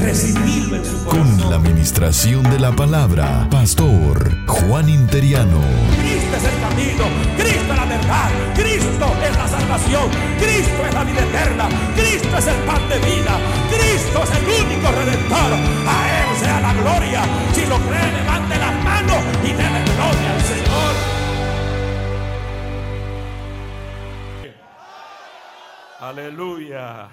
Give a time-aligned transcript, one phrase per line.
[0.00, 1.38] Recibirlo en su corazón.
[1.38, 5.60] Con la administración de la palabra, Pastor Juan Interiano.
[6.00, 7.04] Cristo es el camino,
[7.36, 12.46] Cristo es la verdad, Cristo es la salvación, Cristo es la vida eterna, Cristo es
[12.46, 15.52] el pan de vida, Cristo es el único redentor.
[15.86, 17.22] A Él sea la gloria.
[17.52, 20.94] Si lo cree, levante las manos y déle gloria al Señor.
[26.00, 27.08] Aleluya.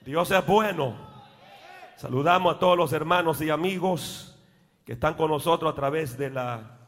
[0.00, 1.11] Dios es bueno.
[2.02, 4.36] Saludamos a todos los hermanos y amigos
[4.84, 6.80] que están con nosotros a través de la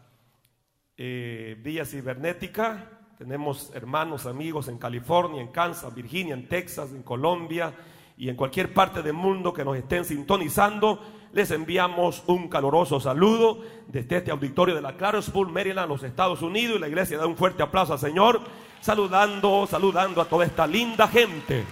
[0.96, 2.90] eh, vía cibernética.
[3.16, 7.72] Tenemos hermanos, amigos en California, en Kansas, Virginia, en Texas, en Colombia
[8.16, 11.00] y en cualquier parte del mundo que nos estén sintonizando.
[11.32, 16.78] Les enviamos un caloroso saludo desde este auditorio de la Clarksville, Maryland, los Estados Unidos.
[16.78, 18.40] Y la iglesia da un fuerte aplauso al Señor,
[18.80, 21.62] saludando, saludando a toda esta linda gente.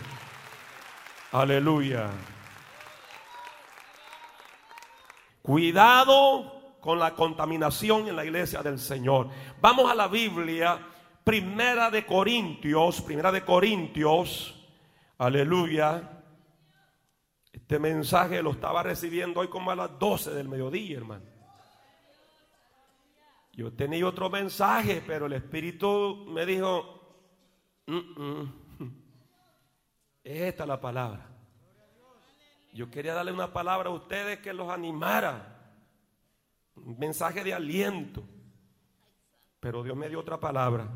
[1.33, 2.09] Aleluya.
[5.43, 9.29] Cuidado con la contaminación en la iglesia del Señor.
[9.61, 10.79] Vamos a la Biblia,
[11.25, 14.55] Primera de Corintios, Primera de Corintios.
[15.19, 16.23] Aleluya.
[17.53, 21.25] Este mensaje lo estaba recibiendo hoy como a las 12 del mediodía, hermano.
[23.53, 27.27] Yo tenía otro mensaje, pero el Espíritu me dijo,
[27.87, 28.55] "Mm, mm,
[30.25, 31.32] esta es la palabra.
[32.73, 35.59] Yo quería darle una palabra a ustedes que los animara.
[36.75, 38.25] Un mensaje de aliento.
[39.61, 40.89] Pero Dios me dio otra palabra.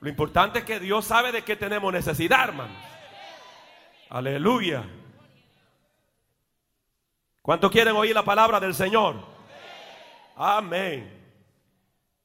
[0.00, 2.74] Lo importante es que Dios sabe de qué tenemos necesidad, hermano.
[4.10, 4.84] Aleluya.
[7.40, 9.16] ¿Cuántos quieren oír la palabra del Señor?
[10.36, 11.20] Amén.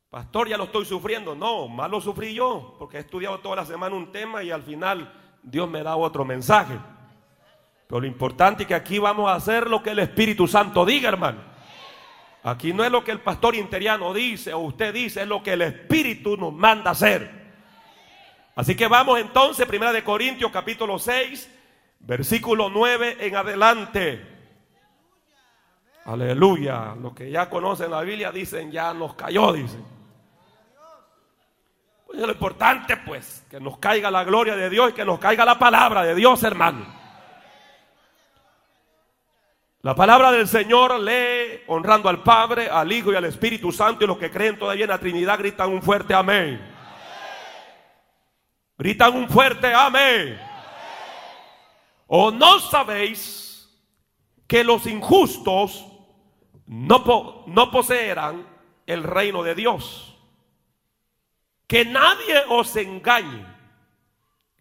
[0.10, 1.36] Pastor, ya lo estoy sufriendo.
[1.36, 4.64] No, más lo sufrí yo, porque he estudiado toda la semana un tema y al
[4.64, 6.78] final Dios me da otro mensaje.
[7.88, 11.10] Pero lo importante es que aquí vamos a hacer lo que el Espíritu Santo diga,
[11.10, 11.40] hermano.
[12.44, 15.54] Aquí no es lo que el pastor interiano dice o usted dice, es lo que
[15.54, 17.30] el Espíritu nos manda hacer.
[18.56, 21.50] Así que vamos entonces, Primera de Corintios capítulo 6,
[22.00, 24.38] versículo 9 en adelante.
[26.06, 26.96] Aleluya.
[27.02, 29.84] Los que ya conocen la Biblia dicen, ya nos cayó, dicen.
[32.06, 35.44] Pues lo importante, pues, que nos caiga la gloria de Dios y que nos caiga
[35.44, 37.07] la palabra de Dios, hermano.
[39.82, 44.08] La palabra del Señor lee honrando al Padre, al Hijo y al Espíritu Santo y
[44.08, 46.60] los que creen todavía en la Trinidad gritan un fuerte amén.
[48.78, 50.40] Gritan un fuerte amén.
[52.08, 53.70] ¿O no sabéis
[54.48, 55.86] que los injustos
[56.66, 58.48] no, po- no poseerán
[58.88, 60.18] el reino de Dios?
[61.68, 63.46] Que nadie os engañe,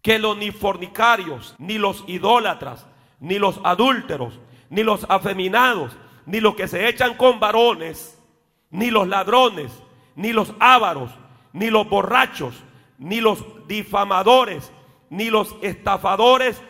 [0.01, 2.85] que los ni fornicarios, ni los idólatras,
[3.19, 4.39] ni los adúlteros,
[4.69, 5.95] ni los afeminados,
[6.25, 8.21] ni los que se echan con varones,
[8.69, 9.71] ni los ladrones,
[10.15, 11.11] ni los ávaros,
[11.53, 12.55] ni los borrachos,
[12.97, 14.71] ni los difamadores,
[15.09, 16.61] ni los estafadores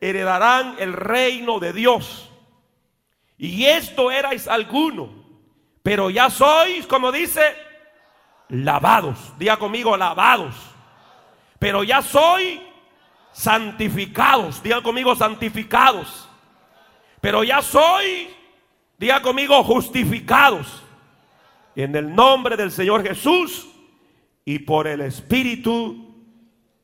[0.00, 2.30] heredarán el reino de Dios.
[3.38, 5.08] Y esto erais alguno,
[5.82, 7.42] pero ya sois, como dice,
[8.48, 9.32] lavados.
[9.38, 10.54] Diga conmigo, lavados.
[11.58, 12.60] Pero ya soy
[13.32, 14.62] santificados.
[14.62, 16.25] Diga conmigo, santificados.
[17.26, 18.28] Pero ya soy,
[18.96, 20.84] diga conmigo, justificados.
[21.74, 23.66] En el nombre del Señor Jesús
[24.44, 26.14] y por el Espíritu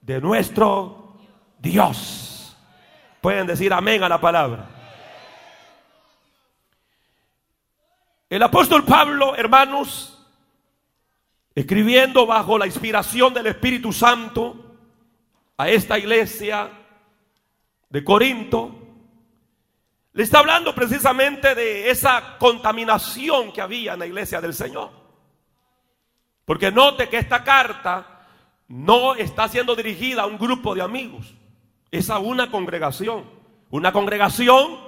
[0.00, 1.16] de nuestro
[1.60, 2.56] Dios.
[3.21, 4.68] Pueden decir amén a la palabra.
[8.28, 10.27] El apóstol Pablo, hermanos,
[11.54, 14.74] escribiendo bajo la inspiración del Espíritu Santo
[15.56, 16.68] a esta iglesia
[17.88, 18.82] de Corinto,
[20.14, 24.91] le está hablando precisamente de esa contaminación que había en la iglesia del Señor.
[26.44, 28.26] Porque note que esta carta
[28.68, 31.32] no está siendo dirigida a un grupo de amigos,
[31.91, 33.24] es a una congregación.
[33.70, 34.78] Una congregación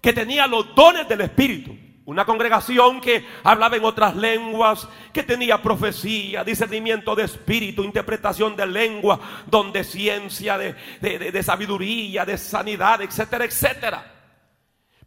[0.00, 1.76] que tenía los dones del Espíritu.
[2.04, 8.66] Una congregación que hablaba en otras lenguas, que tenía profecía, discernimiento de espíritu, interpretación de
[8.66, 14.19] lengua, don de ciencia, de, de- de- de sabiduría, de sanidad, etcétera, etcétera.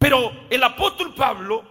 [0.03, 1.63] Pero el apóstol Pablo,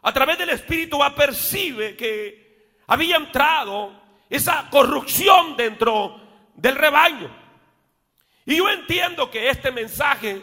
[0.00, 3.92] a través del Espíritu apercibe que había entrado
[4.30, 6.18] esa corrupción dentro
[6.54, 7.28] del rebaño.
[8.46, 10.42] Y yo entiendo que este mensaje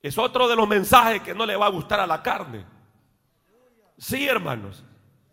[0.00, 2.64] es otro de los mensajes que no le va a gustar a la carne.
[3.98, 4.84] Sí, hermanos.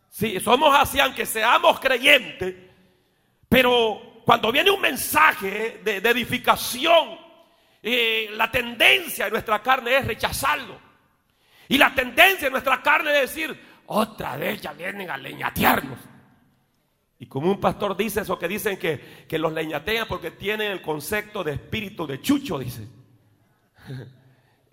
[0.09, 2.55] Sí, somos así, aunque seamos creyentes,
[3.47, 7.19] pero cuando viene un mensaje de, edificación,
[7.83, 10.86] eh, la tendencia de nuestra carne es rechazarlo.
[11.67, 15.99] Y la tendencia de nuestra carne es decir, otra vez ya vienen a leñatearnos.
[17.19, 20.81] Y como un pastor dice eso que dicen que, que los leñatean porque tienen el
[20.81, 22.87] concepto de espíritu de chucho, dice.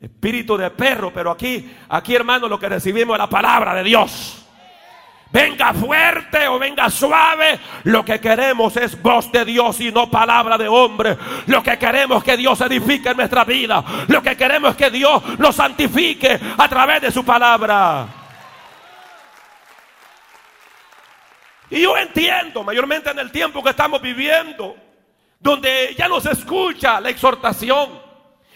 [0.00, 4.43] Espíritu de perro, pero aquí, aquí hermano, lo que recibimos es la palabra de Dios
[5.34, 10.56] venga fuerte o venga suave, lo que queremos es voz de Dios y no palabra
[10.56, 11.18] de hombre.
[11.46, 13.84] Lo que queremos es que Dios edifique en nuestra vida.
[14.06, 18.06] Lo que queremos es que Dios nos santifique a través de su palabra.
[21.68, 24.76] Y yo entiendo, mayormente en el tiempo que estamos viviendo,
[25.40, 28.00] donde ya no se escucha la exhortación,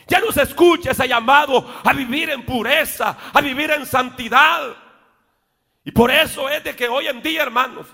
[0.07, 4.88] ya no se escucha ese llamado a vivir en pureza, a vivir en santidad.
[5.89, 7.87] Y por eso es de que hoy en día, hermanos,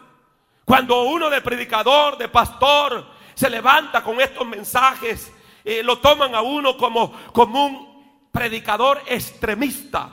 [0.64, 5.32] cuando uno de predicador, de pastor, se levanta con estos mensajes,
[5.64, 10.10] eh, lo toman a uno como, como un predicador extremista.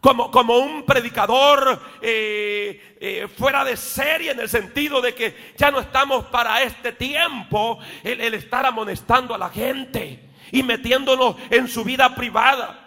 [0.00, 5.72] Como, como, un predicador eh, eh, fuera de serie en el sentido de que ya
[5.72, 11.66] no estamos para este tiempo el, el estar amonestando a la gente y metiéndonos en
[11.66, 12.78] su vida privada.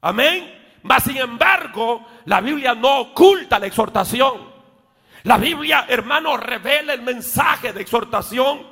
[0.00, 0.63] Amén.
[0.84, 4.52] Mas sin embargo, la Biblia no oculta la exhortación.
[5.22, 8.66] La Biblia, hermano, revela el mensaje de exhortación.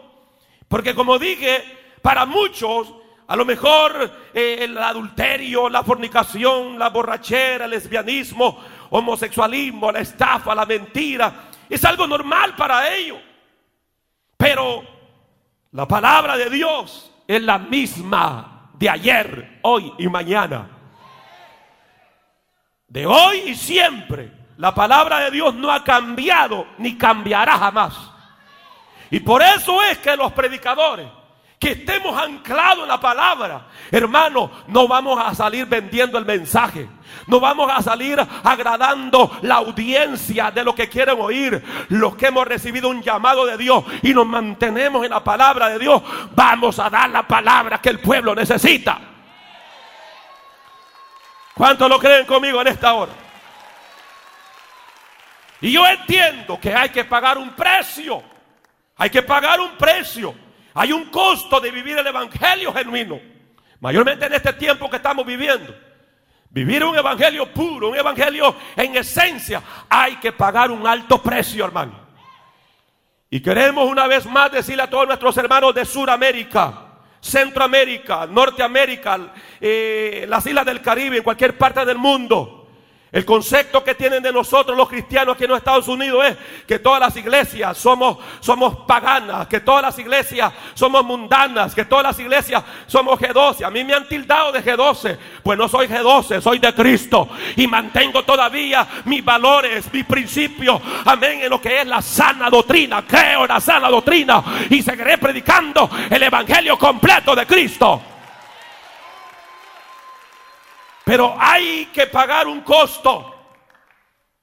[0.69, 1.65] Porque como dije,
[2.03, 2.93] para muchos,
[3.27, 10.55] a lo mejor eh, el adulterio, la fornicación, la borrachera, el lesbianismo, homosexualismo, la estafa,
[10.55, 13.21] la mentira, es algo normal para ellos.
[14.37, 14.85] Pero
[15.71, 20.82] la palabra de Dios es la misma de ayer, hoy y mañana
[22.93, 24.31] de hoy y siempre.
[24.59, 27.95] La palabra de Dios no ha cambiado ni cambiará jamás.
[29.11, 31.09] Y por eso es que los predicadores,
[31.59, 36.87] que estemos anclados en la palabra, hermano, no vamos a salir vendiendo el mensaje.
[37.27, 41.63] No vamos a salir agradando la audiencia de lo que quieren oír.
[41.89, 45.79] Los que hemos recibido un llamado de Dios y nos mantenemos en la palabra de
[45.79, 46.03] Dios,
[46.35, 49.12] vamos a dar la palabra que el pueblo necesita.
[51.55, 53.13] ¿Cuántos lo creen conmigo en esta hora?
[55.61, 58.23] Y yo entiendo que hay que pagar un precio.
[58.97, 60.35] Hay que pagar un precio.
[60.75, 63.21] Hay un costo de vivir el evangelio genuino.
[63.81, 65.75] Mayormente en este tiempo que estamos viviendo.
[66.51, 71.99] Vivir un evangelio puro, un evangelio en esencia, hay que pagar un alto precio, hermano.
[73.31, 76.92] Y queremos una vez más decirle a todos nuestros hermanos de Sudamérica,
[77.23, 82.62] Centroamérica, Norteamérica, eh, las islas del Caribe, en cualquier parte del mundo.
[83.13, 86.37] El concepto que tienen de nosotros los cristianos aquí en los Estados Unidos es
[86.67, 92.05] que todas las iglesias somos, somos paganas, que todas las iglesias somos mundanas, que todas
[92.05, 93.67] las iglesias somos G12.
[93.67, 97.67] A mí me han tildado de G12, pues no soy G12, soy de Cristo y
[97.67, 103.05] mantengo todavía mis valores, mis principios, amén, en lo que es la sana doctrina.
[103.07, 108.01] Creo en la sana doctrina y seguiré predicando el evangelio completo de Cristo.
[111.05, 113.35] Pero hay que pagar un costo.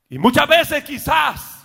[0.10, 1.60] Y muchas veces quizás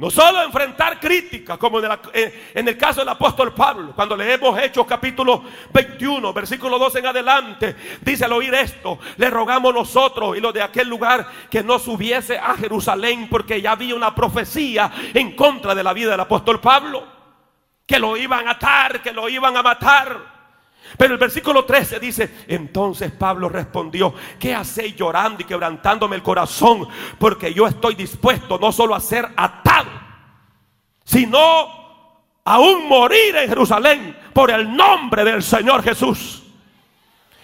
[0.00, 4.58] no solo enfrentar críticas, como eh, en, el caso del apóstol Pablo, cuando le hemos
[4.58, 10.40] hecho capítulo 21, versículo 2 en adelante, dice al oír esto, le rogamos nosotros y
[10.40, 15.36] los de aquel lugar que no subiese a Jerusalén, porque ya había una profecía en
[15.36, 17.06] contra de la vida del apóstol Pablo,
[17.84, 20.29] que lo iban a atar, que lo iban a matar.
[20.96, 26.88] Pero el versículo 13 dice, entonces Pablo respondió, ¿qué hacéis llorando y quebrantándome el corazón?
[27.18, 29.90] Porque yo estoy dispuesto no solo a ser atado,
[31.04, 31.38] sino
[32.44, 36.42] aún morir en Jerusalén por el nombre del Señor Jesús.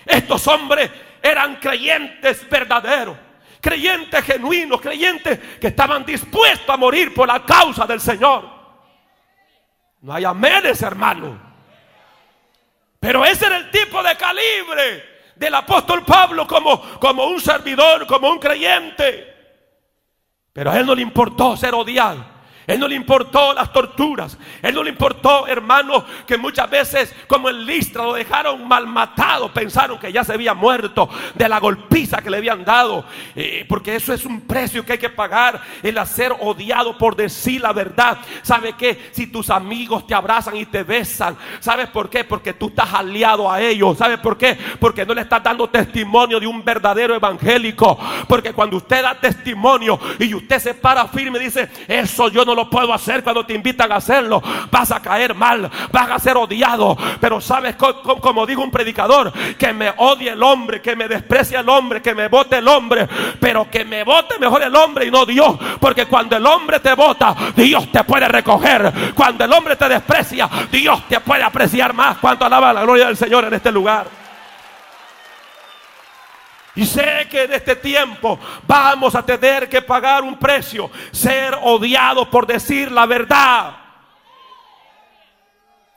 [0.05, 0.91] Estos hombres
[1.23, 3.17] eran creyentes verdaderos,
[3.61, 8.49] creyentes genuinos, creyentes que estaban dispuestos a morir por la causa del Señor.
[10.01, 11.46] No hay aménes, hermano.
[13.07, 18.29] Pero ese era el tipo de calibre del apóstol Pablo como, como un servidor, como
[18.29, 19.33] un creyente.
[20.53, 22.36] Pero a él no le importó ser odiado.
[22.67, 24.37] Él no le importó las torturas.
[24.61, 29.53] Él no le importó, hermano, que muchas veces, como el Listra, lo dejaron mal matado.
[29.53, 33.05] Pensaron que ya se había muerto de la golpiza que le habían dado.
[33.35, 35.61] Eh, porque eso es un precio que hay que pagar.
[35.83, 38.19] El hacer odiado por decir la verdad.
[38.43, 39.11] ¿Sabe qué?
[39.13, 42.25] Si tus amigos te abrazan y te besan, ¿sabes por qué?
[42.25, 43.97] Porque tú estás aliado a ellos.
[43.97, 44.59] ¿Sabes por qué?
[44.81, 47.97] Porque no le estás dando testimonio de un verdadero evangélico.
[48.29, 52.56] Porque cuando usted da testimonio y usted se para firme y dice, eso yo no
[52.57, 54.43] lo puedo hacer cuando te invitan a hacerlo.
[54.71, 56.97] Vas a caer mal, vas a ser odiado.
[57.21, 61.69] Pero sabes, como dijo un predicador, que me odie el hombre, que me desprecie el
[61.69, 63.07] hombre, que me vote el hombre,
[63.41, 65.57] pero que me vote mejor el hombre y no Dios.
[65.81, 68.93] Porque cuando el hombre te vota, Dios te puede recoger.
[69.15, 72.19] Cuando el hombre te desprecia, Dios te puede apreciar más.
[72.19, 74.26] Cuanto alaba la gloria del Señor en este lugar.
[76.77, 82.29] Y sé que en este tiempo vamos a tener que pagar un precio, ser odiados
[82.29, 83.77] por decir la verdad.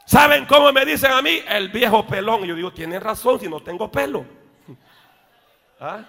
[0.06, 1.42] ¿Saben cómo me dicen a mí?
[1.48, 2.44] El viejo pelón.
[2.46, 4.26] Yo digo, tiene razón si no tengo pelo.
[5.80, 6.00] ¿Ah?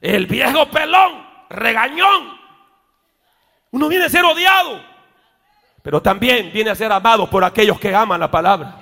[0.00, 2.38] El viejo pelón, regañón.
[3.70, 4.78] Uno viene a ser odiado,
[5.82, 8.81] pero también viene a ser amado por aquellos que aman la palabra.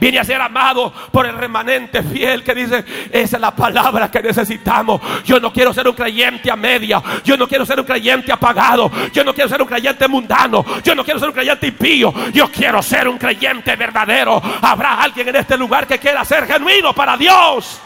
[0.00, 4.22] Viene a ser amado por el remanente fiel que dice, esa es la palabra que
[4.22, 5.00] necesitamos.
[5.24, 7.02] Yo no quiero ser un creyente a media.
[7.22, 8.90] Yo no quiero ser un creyente apagado.
[9.12, 10.64] Yo no quiero ser un creyente mundano.
[10.82, 12.14] Yo no quiero ser un creyente impío.
[12.32, 14.40] Yo quiero ser un creyente verdadero.
[14.62, 17.80] Habrá alguien en este lugar que quiera ser genuino para Dios.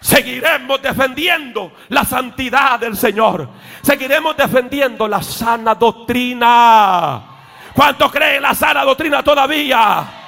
[0.00, 3.48] Seguiremos defendiendo la santidad del Señor.
[3.82, 7.31] Seguiremos defendiendo la sana doctrina.
[7.74, 10.21] ¿Cuántos creen la sana doctrina todavía?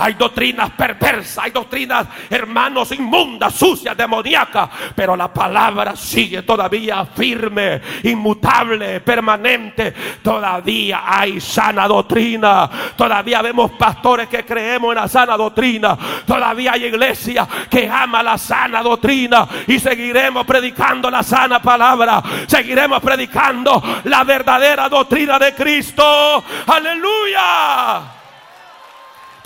[0.00, 4.70] Hay doctrinas perversas, hay doctrinas, hermanos, inmundas, sucias, demoníacas.
[4.94, 9.92] Pero la palabra sigue todavía firme, inmutable, permanente.
[10.22, 12.70] Todavía hay sana doctrina.
[12.96, 15.98] Todavía vemos pastores que creemos en la sana doctrina.
[16.26, 19.46] Todavía hay iglesia que ama la sana doctrina.
[19.66, 22.22] Y seguiremos predicando la sana palabra.
[22.46, 26.42] Seguiremos predicando la verdadera doctrina de Cristo.
[26.66, 28.19] Aleluya.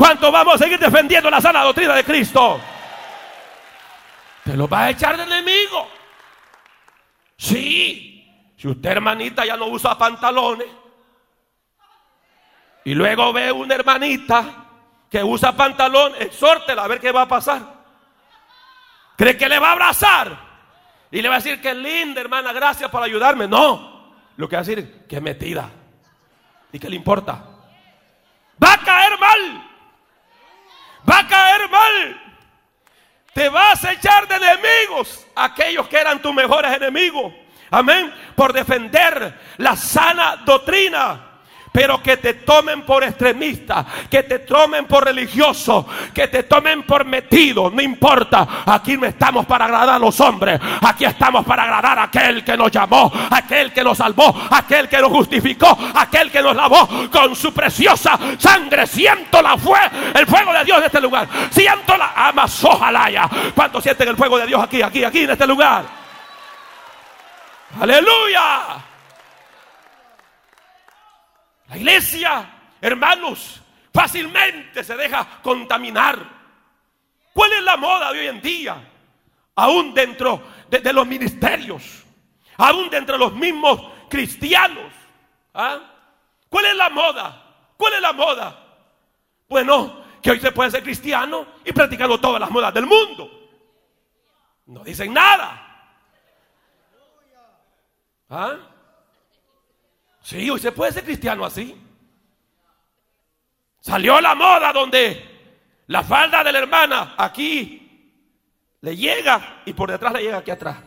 [0.04, 2.60] ¿Cuánto vamos a seguir defendiendo la sana doctrina de Cristo?
[4.44, 5.88] Te lo va a echar de enemigo.
[7.38, 8.52] Sí.
[8.54, 10.66] Si usted, hermanita, ya no usa pantalones.
[12.84, 14.44] Y luego ve una hermanita
[15.10, 17.62] que usa pantalón, exhórtela a ver qué va a pasar.
[19.16, 20.36] ¿Cree que le va a abrazar?
[21.12, 23.48] Y le va a decir que linda, hermana, gracias por ayudarme.
[23.48, 24.12] No.
[24.36, 25.70] Lo que va a decir, que metida.
[26.72, 27.42] ¿Y qué le importa?
[28.62, 29.70] Va a caer mal
[31.08, 32.20] va a caer mal.
[33.32, 37.32] Te vas a echar de enemigos aquellos que eran tus mejores enemigos.
[37.70, 38.14] Amén.
[38.36, 41.33] Por defender la sana doctrina
[41.74, 47.04] pero que te tomen por extremista, que te tomen por religioso, que te tomen por
[47.04, 48.62] metido, no importa.
[48.64, 52.56] Aquí no estamos para agradar a los hombres, aquí estamos para agradar a aquel que
[52.56, 57.34] nos llamó, aquel que nos salvó, aquel que nos justificó, aquel que nos lavó con
[57.34, 58.86] su preciosa sangre.
[58.86, 59.80] Siento la fue,
[60.14, 61.26] el fuego de Dios en este lugar.
[61.50, 63.28] Siento la amazojalaya.
[63.52, 65.84] ¿Cuántos sienten el fuego de Dios aquí, aquí, aquí en este lugar?
[67.80, 68.93] Aleluya.
[71.76, 72.50] Iglesia,
[72.80, 73.60] hermanos,
[73.92, 76.18] fácilmente se deja contaminar.
[77.32, 78.90] ¿Cuál es la moda de hoy en día?
[79.56, 82.04] Aún dentro de, los ministerios,
[82.56, 84.92] aún dentro de los mismos cristianos.
[85.54, 85.80] ¿ah?
[86.48, 87.42] ¿Cuál es la moda?
[87.76, 88.60] ¿Cuál es la moda?
[89.48, 93.30] Bueno, que hoy se puede ser cristiano y practicando todas las modas del mundo.
[94.66, 95.60] No dicen nada.
[98.30, 98.56] ¿Ah?
[100.24, 101.78] Sí, hoy se puede ser cristiano así.
[103.78, 108.24] Salió la moda donde la falda de la hermana aquí
[108.80, 110.78] le llega y por detrás le llega aquí atrás.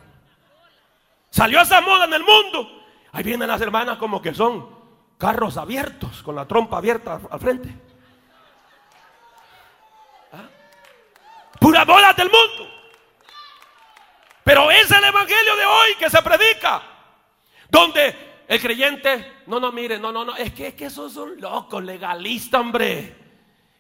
[1.30, 2.84] Salió esa moda en el mundo.
[3.12, 4.76] Ahí vienen las hermanas como que son
[5.20, 7.70] carros abiertos, con la trompa abierta al frente.
[10.34, 10.50] ¿Ah?
[11.60, 12.74] Pura moda del mundo.
[14.44, 16.82] Pero es el evangelio de hoy que se predica.
[17.70, 21.40] Donde el creyente, no, no, mire, no, no, no, es que, es que esos son
[21.40, 23.16] locos, legalistas, hombre.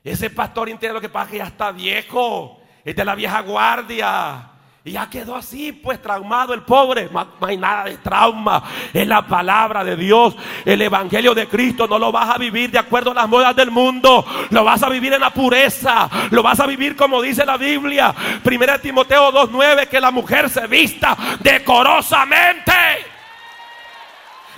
[0.04, 3.42] Ese pastor interior lo que pasa es que ya está viejo, es de la vieja
[3.42, 4.52] guardia.
[4.88, 7.10] Y ya quedó así, pues traumado el pobre.
[7.12, 8.64] No, hay nada de trauma.
[8.94, 10.34] Es la palabra de Dios.
[10.64, 13.70] El evangelio de Cristo no lo vas a vivir de acuerdo a las modas del
[13.70, 14.26] mundo.
[14.50, 16.10] Lo vas a vivir en la pureza.
[16.32, 18.16] Lo vas a vivir como dice la Biblia.
[18.42, 19.90] Primera Timoteo 2.9.
[19.90, 23.17] Que la mujer se vista decorosamente.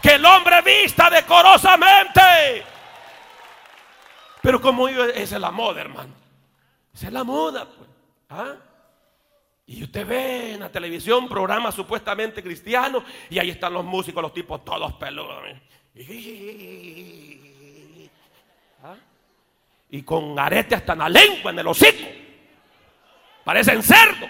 [0.02, 2.64] Que el hombre vista decorosamente.
[4.42, 6.14] Pero como esa es la moda, hermano.
[6.94, 7.90] Esa es la moda, pues.
[8.30, 8.56] ¿Ah?
[9.66, 14.34] Y usted ve en la televisión programas supuestamente cristianos y ahí están los músicos, los
[14.34, 15.44] tipos todos peludos.
[18.84, 18.96] ¿Ah?
[19.92, 22.08] Y con arete hasta en la lengua, en el hocico.
[23.44, 24.30] Parecen cerdos.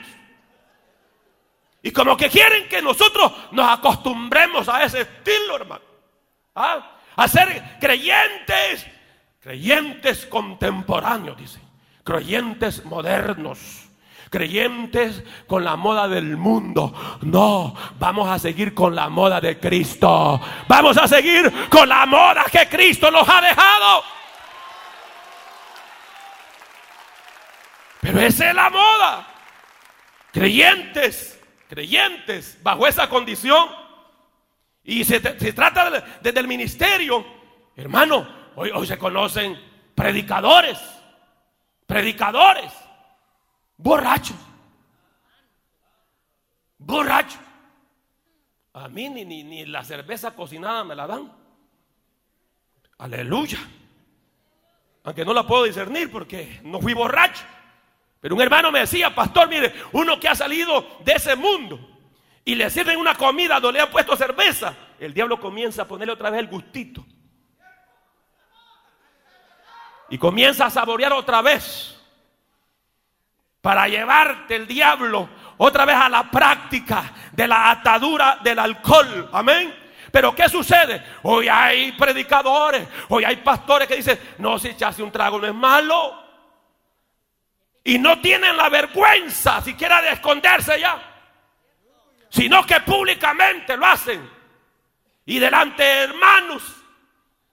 [1.81, 5.83] Y como que quieren que nosotros nos acostumbremos a ese estilo, hermano.
[6.55, 6.97] ¿Ah?
[7.15, 8.85] A ser creyentes,
[9.39, 11.61] creyentes contemporáneos, dicen.
[12.03, 13.89] Creyentes modernos
[14.29, 16.93] creyentes con la moda del mundo.
[17.21, 20.39] No, vamos a seguir con la moda de Cristo.
[20.67, 24.03] Vamos a seguir con la moda que Cristo nos ha dejado.
[28.01, 29.27] Pero esa es la moda.
[30.31, 31.38] Creyentes,
[31.69, 33.69] creyentes bajo esa condición.
[34.83, 37.25] Y se, trata desde el ministerio.
[37.77, 39.57] Hermano, hoy, hoy se conocen
[39.95, 40.77] predicadores.
[41.85, 42.73] Predicadores
[43.79, 44.33] borracho.
[46.77, 47.39] Borracho.
[48.73, 51.31] A mí ni, ni, ni la cerveza cocinada me la dan.
[52.99, 53.59] Aleluya.
[55.03, 57.43] Aunque no la puedo discernir porque no fui borracho.
[58.19, 61.79] Pero un hermano me decía, pastor, mire, uno que ha salido de ese mundo
[62.43, 66.13] y le sirven una comida donde le han puesto cerveza, el diablo comienza a ponerle
[66.13, 67.05] otra vez el gustito.
[70.09, 71.95] Y comienza a saborear otra vez
[73.61, 79.29] para llevarte el diablo otra vez a la práctica de la atadura del alcohol.
[79.31, 79.75] Amén.
[80.11, 81.03] Pero ¿qué sucede?
[81.23, 85.53] Hoy hay predicadores, hoy hay pastores que dicen, no, si echase un trago no es
[85.53, 86.28] malo.
[87.89, 91.01] Y no tienen la vergüenza siquiera de esconderse ya,
[92.29, 94.29] sino que públicamente lo hacen.
[95.25, 96.61] Y delante de hermanos,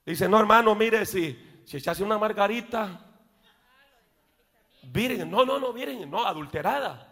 [0.04, 3.00] dicen, no hermano, mire, si, si echase una margarita,
[4.82, 7.08] virgen, no, no, no, virgen, no, adulterada.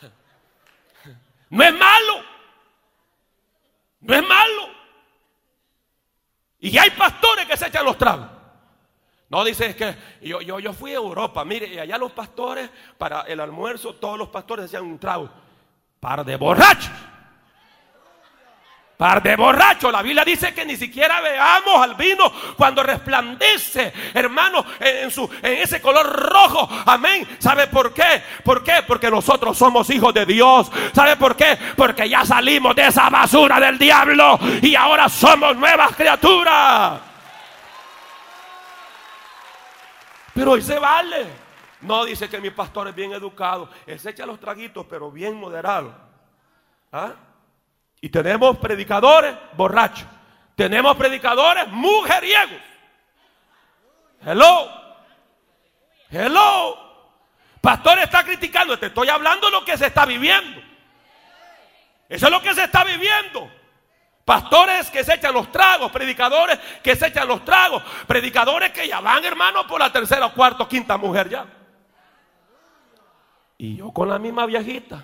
[1.50, 2.24] No es malo.
[4.02, 4.68] No es malo.
[6.60, 8.31] Y hay pastores que se echan los tragos.
[9.32, 13.22] No dice que yo, yo, yo fui a Europa, mire, y allá los pastores, para
[13.22, 15.28] el almuerzo, todos los pastores hacían un trago.
[15.98, 16.90] Par de borrachos
[19.22, 19.90] de borracho.
[19.90, 25.54] La Biblia dice que ni siquiera veamos al vino cuando resplandece, hermano, en, su, en
[25.54, 26.68] ese color rojo.
[26.86, 27.26] Amén.
[27.38, 28.22] ¿Sabe por qué?
[28.44, 28.84] ¿Por qué?
[28.86, 30.70] Porque nosotros somos hijos de Dios.
[30.94, 31.58] ¿Sabe por qué?
[31.76, 37.11] Porque ya salimos de esa basura del diablo y ahora somos nuevas criaturas.
[40.34, 41.26] Pero hoy se vale.
[41.82, 43.68] No dice que mi pastor es bien educado.
[43.86, 45.92] Él se echa los traguitos, pero bien moderado.
[46.92, 47.12] ¿Ah?
[48.00, 50.06] Y tenemos predicadores borrachos.
[50.54, 52.60] Tenemos predicadores mujeriegos.
[54.24, 54.68] Hello.
[56.10, 56.78] Hello.
[57.60, 58.78] Pastor está criticando.
[58.78, 60.60] Te estoy hablando de lo que se está viviendo.
[62.08, 63.50] Eso es lo que se está viviendo.
[64.24, 69.00] Pastores que se echan los tragos, predicadores que se echan los tragos, predicadores que ya
[69.00, 71.46] van, hermano, por la tercera, cuarta, quinta mujer ya.
[73.58, 75.02] Y yo con la misma viejita.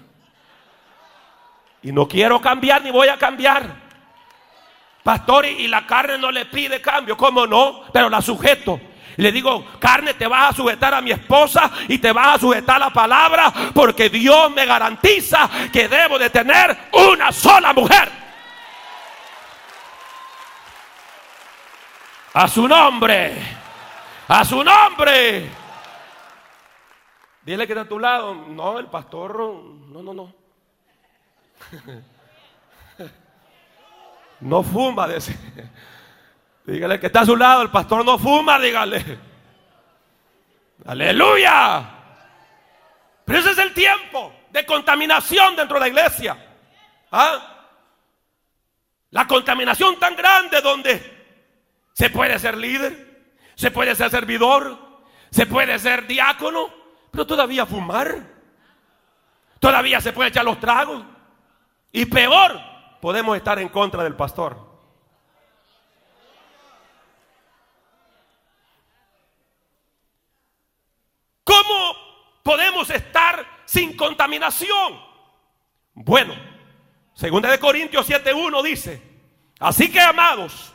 [1.83, 3.89] Y no quiero cambiar ni voy a cambiar.
[5.03, 7.83] Pastor, y la carne no le pide cambio, ¿cómo no?
[7.93, 8.81] Pero la sujeto.
[9.17, 12.77] Le digo, carne, te vas a sujetar a mi esposa y te vas a sujetar
[12.77, 18.18] a la palabra porque Dios me garantiza que debo de tener una sola mujer.
[22.39, 23.35] A su nombre,
[24.29, 25.51] a su nombre.
[27.43, 28.33] Dile que está a tu lado.
[28.33, 30.35] No, el pastor, no, no, no.
[34.41, 35.37] No fuma, dice.
[36.65, 39.19] Dígale que está a su lado, el pastor no fuma, dígale.
[40.87, 41.91] Aleluya.
[43.25, 46.37] Pero ese es el tiempo de contaminación dentro de la iglesia.
[47.11, 47.67] ¿Ah?
[49.11, 51.18] La contaminación tan grande donde
[51.99, 54.79] se puede ser líder, se puede ser servidor,
[55.31, 56.73] se puede ser diácono,
[57.11, 58.39] pero todavía fumar.
[59.59, 61.05] Todavía se puede echar los tragos.
[61.91, 62.61] Y peor,
[63.01, 64.65] podemos estar en contra del pastor.
[71.43, 71.97] ¿Cómo
[72.45, 75.01] podemos estar sin contaminación.
[75.95, 76.33] Bueno,
[77.13, 79.03] segunda de Corintios 7:1 dice,
[79.59, 80.73] así que amados,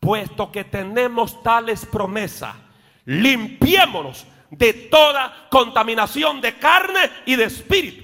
[0.00, 2.56] puesto que tenemos tales promesas,
[3.04, 8.02] limpiémonos de toda contaminación de carne y de espíritu,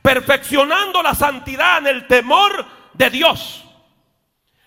[0.00, 3.64] perfeccionando la santidad en el temor de Dios.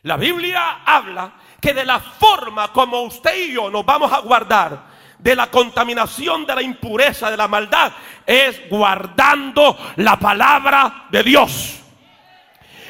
[0.04, 4.90] La Biblia habla que de la forma como usted y yo nos vamos a guardar
[5.18, 7.92] de la contaminación, de la impureza, de la maldad,
[8.26, 11.80] es guardando la palabra de Dios.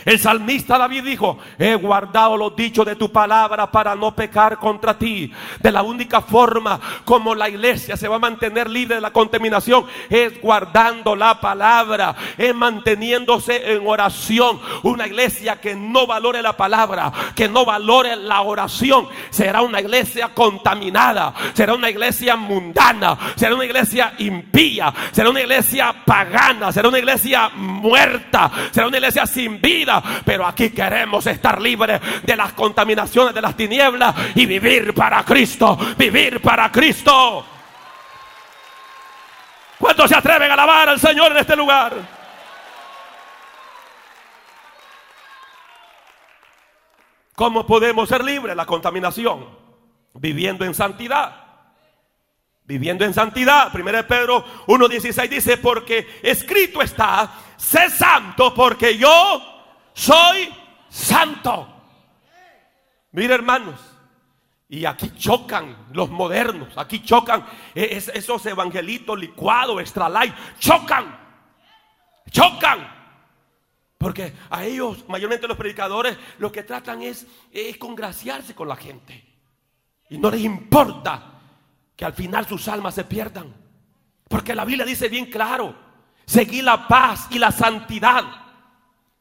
[0.10, 4.98] El salmista David dijo, he guardado los dichos de tu palabra para no pecar contra
[4.98, 5.32] ti.
[5.60, 9.86] De la única forma como la iglesia se va a mantener libre de la contaminación
[10.10, 14.60] es guardando la palabra, es manteniéndose en oración.
[14.82, 20.30] Una iglesia que no valore la palabra, que no valore la oración, será una iglesia
[20.34, 26.98] contaminada, será una iglesia mundana, será una iglesia impía, será una iglesia pagana, será una
[26.98, 33.34] iglesia muerta, será una iglesia sin vida pero aquí queremos estar libres de las contaminaciones
[33.34, 37.46] de las tinieblas y vivir para Cristo, vivir para Cristo.
[39.80, 41.94] ¿Cuántos se atreven a alabar al Señor en este lugar?
[47.34, 49.48] ¿Cómo podemos ser libres de la contaminación?
[50.14, 51.34] Viviendo en santidad.
[52.66, 53.74] Viviendo en santidad.
[53.74, 59.59] 1 Pedro 1.16 dice, porque escrito está, sé santo porque yo
[60.00, 60.50] soy
[60.88, 61.68] santo.
[63.12, 63.80] Mire hermanos,
[64.70, 71.20] y aquí chocan los modernos, aquí chocan esos evangelitos licuados, extra light, chocan,
[72.32, 73.00] chocan.
[73.98, 79.26] Porque a ellos, mayormente los predicadores, lo que tratan es, es congraciarse con la gente.
[80.10, 81.42] Y no les importa
[81.98, 83.54] que al final sus almas se pierdan.
[84.30, 85.76] Porque la Biblia dice bien claro,
[86.26, 88.49] seguir la paz y la santidad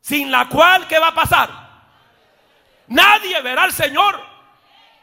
[0.09, 1.51] sin la cual, ¿qué va a pasar?
[2.87, 4.19] Nadie verá al Señor.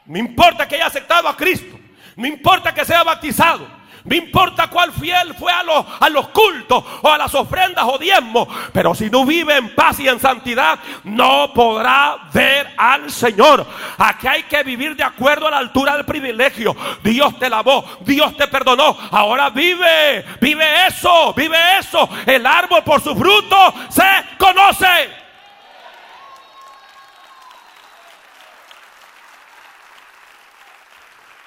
[0.04, 1.78] No importa que haya aceptado a Cristo.
[2.16, 3.68] No importa que sea bautizado.
[4.06, 8.46] No importa cuál fiel fue a los, cultos o a las ofrendas o diezmos.
[8.72, 13.66] Pero si no vive en paz y en santidad, no podrá ver al Señor.
[13.98, 16.76] Aquí hay que vivir de acuerdo a la altura del privilegio.
[17.02, 18.96] Dios te lavó, Dios te perdonó.
[19.10, 22.08] Ahora vive, vive eso, vive eso.
[22.26, 24.04] El árbol por su fruto se
[24.38, 25.10] conoce.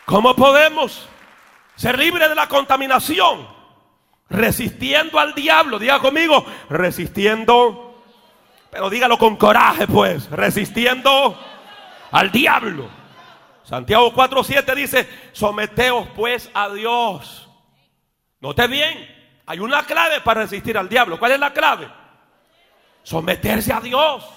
[0.06, 1.08] ¿Cómo podemos?
[1.80, 3.48] Ser libre de la contaminación.
[4.28, 5.80] Resistiendo al diablo.
[5.80, 8.04] Diga conmigo, resistiendo.
[8.70, 10.30] Pero dígalo con coraje, pues.
[10.30, 11.40] Resistiendo
[12.12, 12.90] al diablo.
[13.64, 17.48] Santiago 4:7 dice: Someteos pues a Dios.
[18.42, 21.18] Note bien, hay una clave para resistir al diablo.
[21.18, 21.90] ¿Cuál es la clave?
[23.04, 24.28] Someterse a Dios.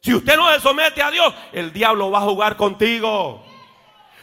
[0.00, 3.44] Si usted no se somete a Dios, el diablo va a jugar contigo.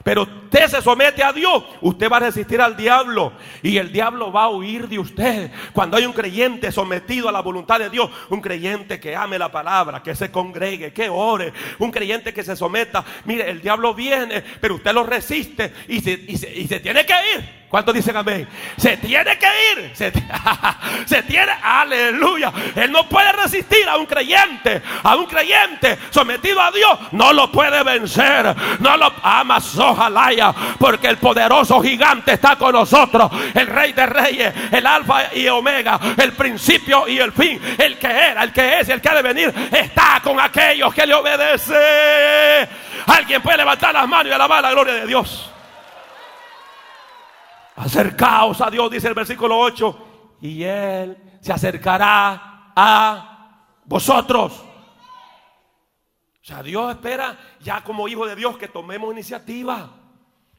[0.04, 4.32] Pero usted se somete a Dios, usted va a resistir al diablo y el diablo
[4.32, 5.52] va a huir de usted.
[5.74, 9.52] Cuando hay un creyente sometido a la voluntad de Dios, un creyente que ame la
[9.52, 14.44] palabra, que se congregue, que ore, un creyente que se someta, mire, el diablo viene,
[14.62, 17.59] pero usted lo resiste y se, y se, y se tiene que ir.
[17.70, 18.48] ¿Cuántos dicen amén?
[18.78, 19.92] Se tiene que ir.
[21.06, 22.52] Se, tiene, aleluya.
[22.76, 26.98] Él no puede resistir a un creyente, a un creyente sometido a Dios.
[27.12, 28.56] No lo puede vencer.
[28.80, 33.32] No lo ama ojalá, porque el poderoso gigante está con nosotros.
[33.54, 37.62] El rey de reyes, el alfa y omega, el principio y el fin.
[37.78, 41.06] El que era, el que es, el que ha de venir, está con aquellos que
[41.06, 41.78] le obedecen.
[43.06, 45.52] Alguien puede levantar las manos y alabar la gloria de Dios.
[47.80, 54.52] Acercaos a Dios, dice el versículo 8, y Él se acercará a vosotros.
[54.52, 59.92] O sea, Dios espera ya como hijo de Dios que tomemos iniciativa.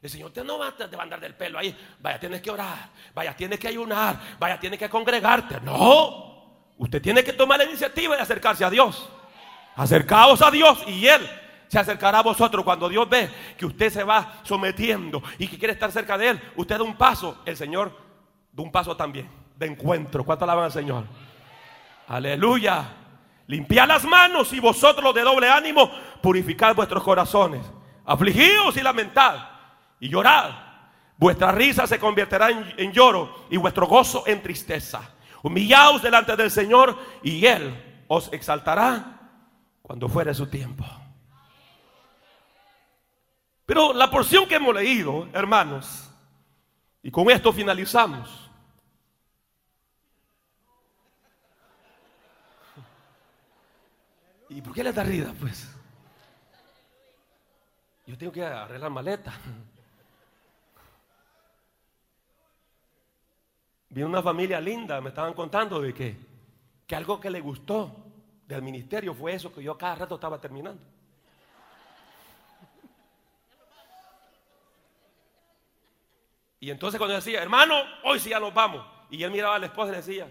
[0.00, 1.76] El Señor te no va a andar del pelo ahí.
[2.00, 2.88] Vaya, tienes que orar.
[3.14, 4.18] Vaya, tienes que ayunar.
[4.38, 5.60] Vaya, tienes que congregarte.
[5.60, 6.72] No.
[6.78, 9.10] Usted tiene que tomar la iniciativa de acercarse a Dios.
[9.76, 11.28] Acercaos a Dios y Él
[11.70, 12.64] se acercará a vosotros.
[12.64, 16.42] Cuando Dios ve que usted se va sometiendo y que quiere estar cerca de Él,
[16.56, 17.96] usted da un paso, el Señor
[18.52, 20.24] da un paso también de encuentro.
[20.24, 21.04] ¿Cuánto alaban al Señor?
[22.08, 22.96] Aleluya.
[23.46, 27.64] Limpiad las manos y vosotros de doble ánimo, purificad vuestros corazones.
[28.04, 29.36] Afligidos y lamentad
[30.00, 30.50] y llorad.
[31.16, 35.02] Vuestra risa se convertirá en, en lloro y vuestro gozo en tristeza.
[35.42, 39.20] Humillaos delante del Señor y Él os exaltará
[39.82, 40.84] cuando fuere su tiempo.
[43.70, 46.10] Pero la porción que hemos leído, hermanos,
[47.04, 48.50] y con esto finalizamos.
[54.48, 55.32] ¿Y por qué le da rida?
[55.38, 55.72] Pues
[58.08, 59.32] yo tengo que arreglar maleta.
[63.90, 66.16] Vi una familia linda, me estaban contando de que,
[66.88, 67.94] que algo que le gustó
[68.48, 70.82] del ministerio fue eso que yo cada rato estaba terminando.
[76.60, 78.86] Y entonces cuando decía, hermano, hoy sí ya nos vamos.
[79.10, 80.28] Y él miraba a la esposa y le decía,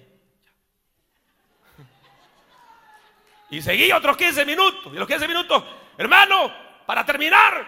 [3.50, 4.94] y seguía otros 15 minutos.
[4.94, 5.64] Y los 15 minutos,
[5.98, 6.54] hermano,
[6.86, 7.68] para terminar.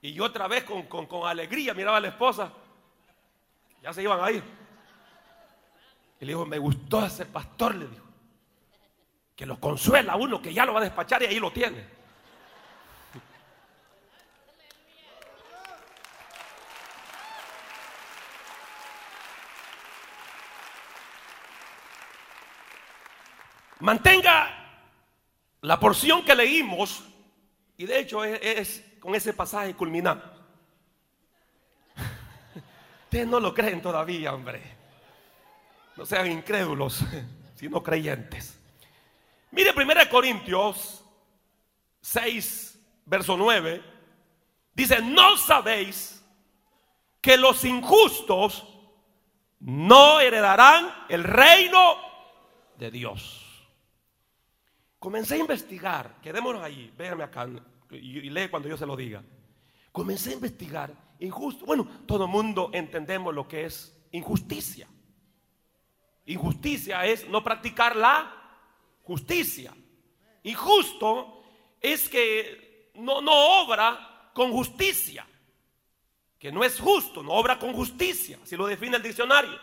[0.00, 2.50] Y yo otra vez con, con alegría miraba a la esposa.
[3.82, 4.42] Ya se iban a ir.
[6.18, 8.06] Y le dijo, me gustó ese pastor, le dijo.
[9.36, 12.01] Que lo consuela uno que ya lo va a despachar y ahí lo tiene.
[23.82, 24.48] Mantenga
[25.62, 27.02] la porción que leímos,
[27.76, 30.24] y de hecho es, con ese pasaje culminante.
[33.02, 34.62] Ustedes no lo creen todavía, hombre.
[35.96, 37.00] No sean incrédulos,
[37.56, 38.56] sino creyentes.
[39.50, 41.04] Mire 1 Corintios
[42.02, 43.82] 6, verso 9.
[44.74, 46.24] Dice, no sabéis
[47.20, 48.64] que los injustos
[49.58, 51.96] no heredarán el reino
[52.78, 53.41] de Dios.
[55.02, 57.48] Comencé a investigar, quedémonos ahí, véanme acá
[57.90, 59.20] y, lee cuando yo se lo diga.
[59.90, 61.66] Comencé a investigar injusto.
[61.66, 64.86] Bueno, todo el mundo entendemos lo que es injusticia.
[66.26, 68.32] Injusticia es no practicar la
[69.02, 69.74] justicia.
[70.44, 71.42] Injusto
[71.80, 75.26] es que no, no obra con justicia.
[76.38, 79.58] Que no es justo, no obra con justicia, así lo define el diccionario.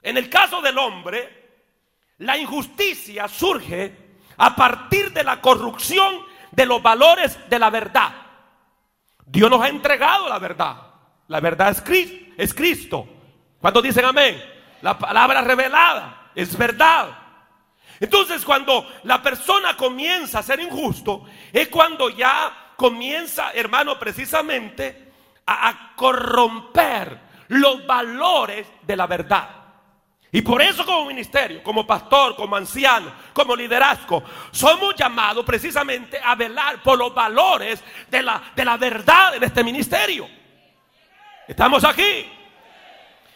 [0.00, 1.66] En el caso del hombre,
[2.16, 4.08] la injusticia surge
[4.42, 8.10] a partir de la corrupción de los valores de la verdad.
[9.26, 10.76] Dios nos ha entregado la verdad.
[11.28, 11.76] La verdad
[12.38, 13.06] es Cristo.
[13.60, 14.42] ¿Cuántos dicen amén?
[14.80, 17.10] La palabra revelada es verdad.
[18.00, 25.12] Entonces cuando la persona comienza a ser injusto, es cuando ya comienza, hermano, precisamente
[25.46, 29.59] a, corromper los valores de la verdad.
[30.32, 36.36] Y por eso como ministerio, como pastor, como anciano, como liderazgo, somos llamados precisamente a
[36.36, 40.28] velar por los valores de la, de la verdad en este ministerio.
[41.48, 42.30] Estamos aquí.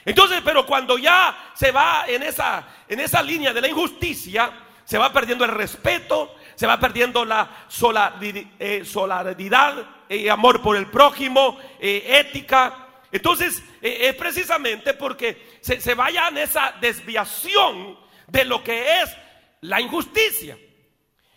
[0.04, 4.52] Entonces, pero cuando ya se va en esa, en esa línea de la injusticia,
[4.85, 7.66] se va perdiendo el respeto, se va perdiendo la
[8.59, 9.74] eh, solidaridad,
[10.09, 12.84] y eh, amor por el prójimo, eh, ética.
[13.14, 17.96] Entonces, es precisamente porque se, se vaya en esa desviación
[18.27, 19.16] de lo que es
[19.61, 20.59] la injusticia.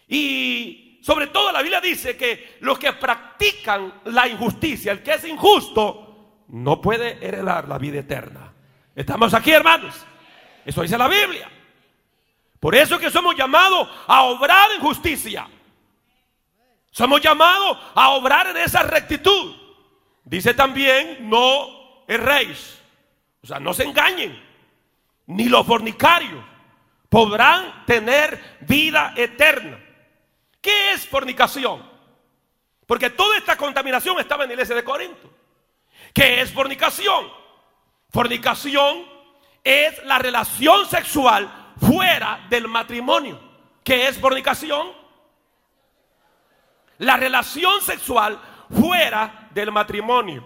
[0.07, 5.25] Y sobre todo la Biblia dice que los que practican la injusticia, el que es
[5.25, 8.51] injusto, no puede heredar la vida eterna.
[8.95, 9.93] Estamos aquí, hermanos.
[10.65, 11.47] Eso dice la Biblia.
[12.59, 15.47] Por eso es que somos llamados a obrar en justicia.
[16.89, 19.66] Somos llamados a obrar en esa rectitud.
[20.27, 22.77] Dice también, no erréis.
[23.41, 24.37] O sea, no se engañen.
[25.27, 26.43] Ni los fornicarios
[27.07, 29.79] podrán tener vida eterna.
[30.59, 31.89] ¿Qué es fornicación?
[32.85, 35.33] Porque toda esta contaminación estaba en la iglesia de Corinto.
[36.13, 37.31] ¿Qué es fornicación?
[38.09, 39.05] Fornicación
[39.63, 43.39] es la relación sexual fuera del matrimonio.
[43.81, 44.91] ¿Qué es fornicación?
[46.97, 48.37] La relación sexual
[48.69, 50.45] fuera del matrimonio.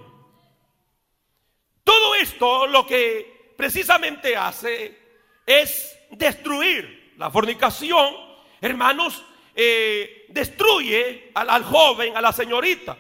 [1.83, 4.97] Todo esto lo que precisamente hace
[5.45, 8.15] es destruir la fornicación.
[8.61, 12.97] Hermanos, eh, destruye al joven, a la señorita,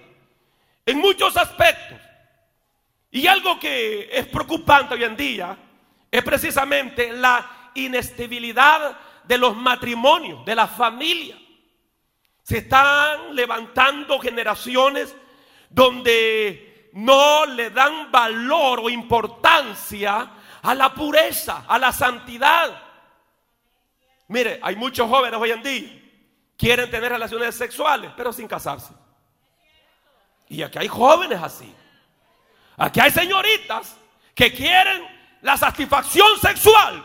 [0.85, 1.97] en muchos aspectos.
[3.11, 5.57] Y algo que es preocupante hoy en día
[6.09, 11.37] es precisamente la inestabilidad de los matrimonios, de la familia.
[12.43, 15.15] Se están levantando generaciones
[15.71, 20.31] donde no le dan valor o importancia
[20.61, 22.81] a la pureza, a la santidad.
[24.27, 26.01] Mire, hay muchos jóvenes hoy en día
[26.57, 28.93] quieren tener relaciones sexuales, pero sin casarse.
[30.47, 31.73] Y aquí hay jóvenes así.
[32.77, 33.97] Aquí hay señoritas
[34.35, 35.03] que quieren
[35.41, 37.03] la satisfacción sexual,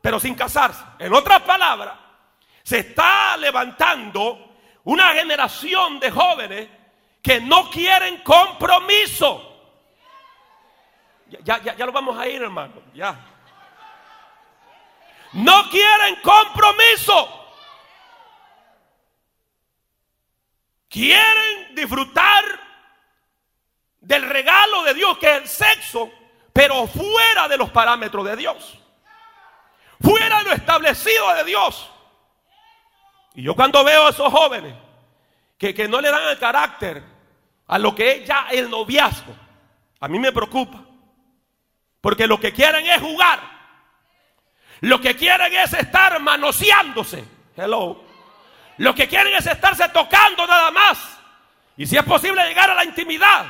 [0.00, 0.82] pero sin casarse.
[0.98, 1.98] En otras palabras,
[2.62, 6.68] se está levantando una generación de jóvenes
[7.24, 9.50] que no quieren compromiso.
[11.42, 12.74] Ya, ya, ya lo vamos a ir, hermano.
[12.94, 13.18] Ya.
[15.32, 17.44] No quieren compromiso.
[20.94, 22.44] quieren disfrutar
[23.98, 26.08] del regalo de Dios que es el sexo,
[26.52, 28.78] pero fuera de los parámetros de Dios.
[30.00, 31.90] Fuera de lo establecido de Dios.
[33.34, 34.72] Y yo cuando veo a esos jóvenes
[35.58, 37.02] que, que no le dan el carácter
[37.66, 39.34] a lo que es ya el noviazgo,
[40.00, 40.84] a mí me preocupa.
[42.00, 43.40] Porque lo que quieren es jugar.
[44.80, 47.24] Lo que quieren es estar manoseándose.
[47.56, 48.04] Hello.
[48.76, 50.98] Lo que quieren es estarse tocando nada más.
[51.76, 53.46] Y si es posible llegar a la intimidad,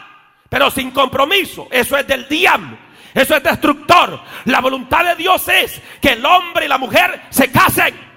[0.49, 1.67] pero sin compromiso.
[1.71, 2.79] Eso es del diablo.
[3.13, 4.21] Eso es destructor.
[4.45, 8.14] La voluntad de Dios es que el hombre y la mujer se casen.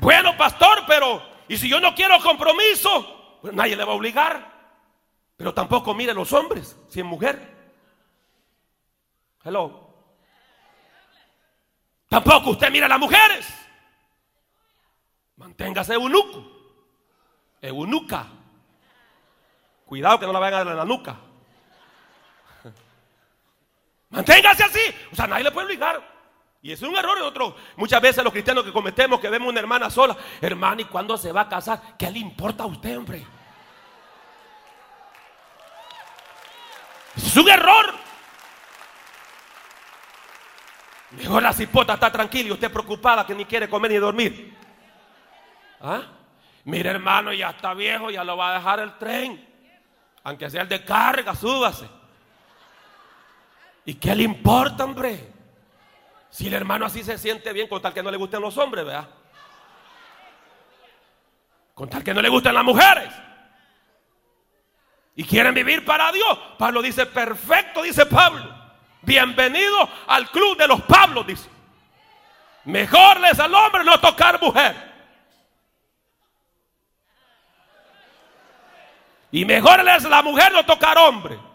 [0.00, 3.38] Bueno, pastor, pero ¿y si yo no quiero compromiso?
[3.42, 4.50] Pues nadie le va a obligar.
[5.36, 7.38] Pero tampoco mire los hombres, si es mujer.
[9.44, 9.88] Hello.
[12.08, 13.46] Tampoco usted mira a las mujeres.
[15.36, 16.44] Manténgase eunuco.
[17.62, 18.26] Eunuca.
[19.86, 21.16] Cuidado que no la vayan a dar en la nuca.
[24.10, 24.80] Manténgase así.
[25.12, 26.19] O sea, nadie le puede obligar.
[26.62, 27.56] Y es un error otro.
[27.76, 31.32] Muchas veces los cristianos que cometemos, que vemos una hermana sola, hermana, ¿y cuándo se
[31.32, 31.96] va a casar?
[31.98, 33.26] ¿Qué le importa a usted, hombre?
[37.16, 37.94] Es un error.
[41.12, 44.56] Mejor la cipota está tranquila y usted preocupada que ni quiere comer ni dormir.
[45.80, 46.02] ¿Ah?
[46.64, 49.48] Mire, hermano, ya está viejo, ya lo va a dejar el tren.
[50.22, 51.88] Aunque sea el de carga, súbase.
[53.86, 55.39] ¿Y qué le importa, hombre?
[56.30, 58.84] Si el hermano así se siente bien, con tal que no le gusten los hombres,
[58.84, 59.08] ¿verdad?
[61.74, 63.12] Con tal que no le gusten las mujeres.
[65.16, 66.38] Y quieren vivir para Dios.
[66.56, 68.58] Pablo dice, perfecto, dice Pablo.
[69.02, 71.48] Bienvenido al club de los Pablos, dice.
[72.64, 74.90] Mejor les al hombre no tocar mujer.
[79.32, 81.49] Y mejor les la mujer no tocar hombre.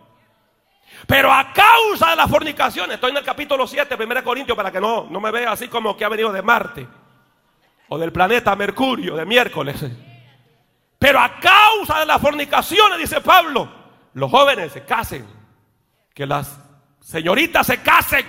[1.07, 4.81] Pero a causa de la fornicación, estoy en el capítulo 7, 1 Corintios, para que
[4.81, 6.87] no, no me vea así como que ha venido de Marte
[7.89, 9.83] o del planeta Mercurio de miércoles.
[10.97, 13.69] Pero a causa de las fornicaciones, dice Pablo,
[14.13, 15.27] los jóvenes se casen,
[16.13, 16.57] que las
[17.01, 18.25] señoritas se casen.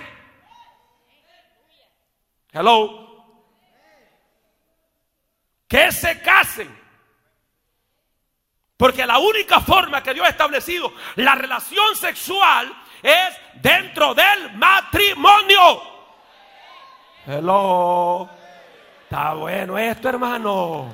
[2.51, 3.07] Hello.
[5.67, 6.86] Que se casen.
[8.77, 15.81] Porque la única forma que Dios ha establecido la relación sexual es dentro del matrimonio.
[17.25, 18.29] Hello.
[19.03, 20.93] Está bueno esto, hermano.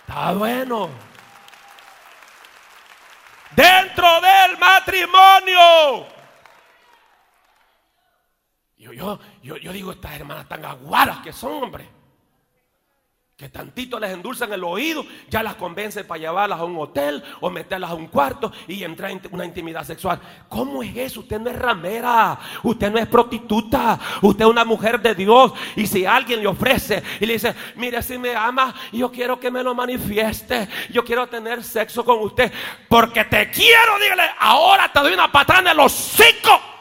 [0.00, 0.90] Está bueno.
[3.52, 6.06] Dentro del matrimonio.
[8.76, 11.97] Yo, yo, yo, digo, estas hermanas tan aguadas que son, hombre
[13.38, 17.48] que tantito les endulzan el oído, ya las convencen para llevarlas a un hotel o
[17.48, 20.18] meterlas a un cuarto y entrar en una intimidad sexual.
[20.48, 21.20] ¿Cómo es eso?
[21.20, 25.52] Usted no es ramera, usted no es prostituta, usted es una mujer de Dios.
[25.76, 29.52] Y si alguien le ofrece y le dice, mire, si me ama, yo quiero que
[29.52, 32.52] me lo manifieste, yo quiero tener sexo con usted,
[32.88, 36.77] porque te quiero, dígale, ahora te doy una patada en los hocico.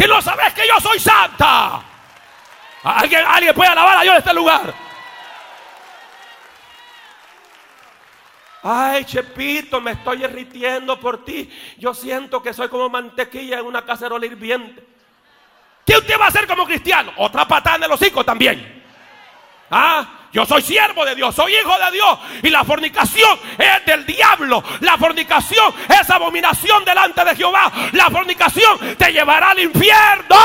[0.00, 1.82] Que no sabes que yo soy santa.
[2.84, 4.72] ¿Alguien, alguien puede alabar a Dios en este lugar.
[8.62, 11.50] Ay, Chepito, me estoy irritiendo por ti.
[11.76, 14.82] Yo siento que soy como mantequilla en una cacerola hirviente.
[15.84, 17.12] ¿Qué usted va a hacer como cristiano?
[17.18, 18.82] Otra patada en el hocico también.
[19.70, 20.19] ¿Ah?
[20.32, 22.18] Yo soy siervo de Dios, soy hijo de Dios.
[22.42, 24.62] Y la fornicación es del diablo.
[24.80, 27.72] La fornicación es abominación delante de Jehová.
[27.92, 30.36] La fornicación te llevará al infierno.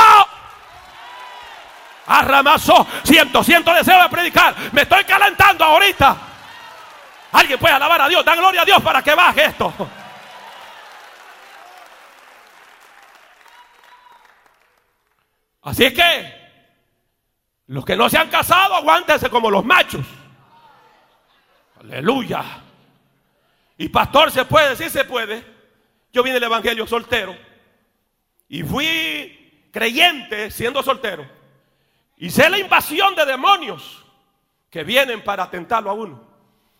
[2.06, 4.54] Arramazo, siento, siento deseo de predicar.
[4.72, 6.16] Me estoy calentando ahorita.
[7.32, 9.72] Alguien puede alabar a Dios, da gloria a Dios para que baje esto.
[15.62, 16.35] Así es que
[17.68, 20.06] los que no se han casado, aguántense como los machos.
[21.80, 22.62] Aleluya.
[23.78, 24.76] Y pastor, ¿se puede?
[24.76, 25.44] Sí se puede.
[26.12, 27.36] Yo vine del Evangelio soltero.
[28.48, 31.28] Y fui creyente siendo soltero.
[32.16, 34.04] Y sé la invasión de demonios
[34.70, 36.24] que vienen para atentarlo a uno.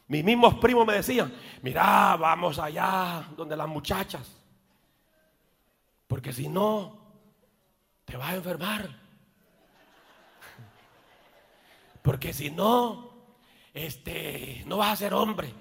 [0.08, 4.40] Mis mismos primos me decían, mira, vamos allá donde las muchachas.
[6.06, 6.96] Porque si no,
[8.04, 9.05] te vas a enfermar.
[12.06, 13.10] Porque si no,
[13.74, 15.52] este, no vas a ser hombre.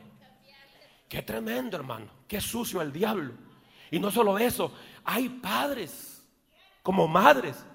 [1.10, 2.06] Qué tremendo, hermano.
[2.28, 3.34] Qué sucio el diablo.
[3.90, 4.72] Y no solo eso,
[5.04, 6.24] hay padres
[6.84, 7.66] como madres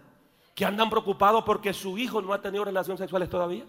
[0.55, 3.65] que andan preocupados porque su hijo no ha tenido relaciones sexuales todavía.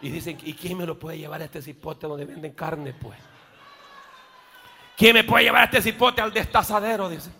[0.00, 3.18] Y dicen, ¿y quién me lo puede llevar a este cipote donde venden carne, pues?
[4.96, 7.08] ¿Quién me puede llevar a este cipote al destazadero?
[7.08, 7.32] Dice.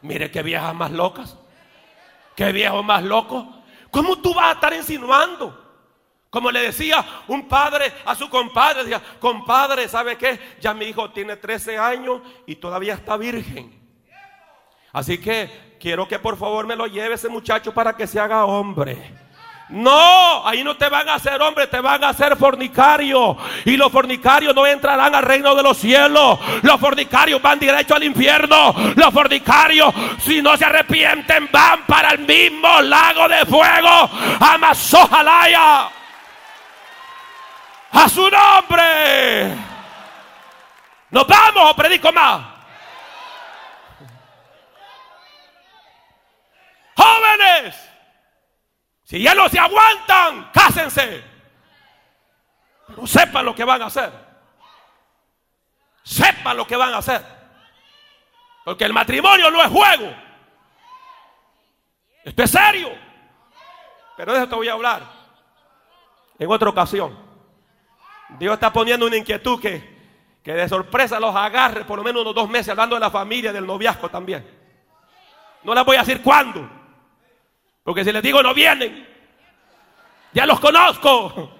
[0.00, 1.36] Mire qué viejas más locas.
[2.36, 3.57] Qué viejo más loco.
[3.90, 5.66] ¿Cómo tú vas a estar insinuando?
[6.30, 10.38] Como le decía un padre a su compadre, decía, compadre, ¿sabe qué?
[10.60, 13.78] Ya mi hijo tiene 13 años y todavía está virgen.
[14.92, 18.44] Así que quiero que por favor me lo lleve ese muchacho para que se haga
[18.44, 19.27] hombre.
[19.70, 23.36] No, ahí no te van a hacer hombre, te van a hacer fornicario.
[23.66, 26.38] Y los fornicarios no entrarán al reino de los cielos.
[26.62, 28.74] Los fornicarios van derecho al infierno.
[28.96, 34.10] Los fornicarios, si no se arrepienten, van para el mismo lago de fuego.
[34.40, 35.90] Amazojalaya.
[37.92, 39.54] A su nombre.
[41.10, 42.40] Nos vamos o predico más.
[46.96, 47.87] Jóvenes.
[49.08, 51.24] Si ya no se aguantan, cásense.
[52.88, 54.12] Pero sepan lo que van a hacer.
[56.02, 57.24] Sepan lo que van a hacer.
[58.66, 60.14] Porque el matrimonio no es juego.
[62.22, 62.90] Esto es serio.
[64.14, 65.02] Pero de eso te voy a hablar
[66.38, 67.18] en otra ocasión.
[68.38, 72.34] Dios está poniendo una inquietud que, que de sorpresa los agarre por lo menos unos
[72.34, 74.46] dos meses hablando de la familia, del noviazgo también.
[75.64, 76.77] No les voy a decir cuándo.
[77.88, 79.08] Porque si les digo no vienen,
[80.34, 81.50] ya los conozco.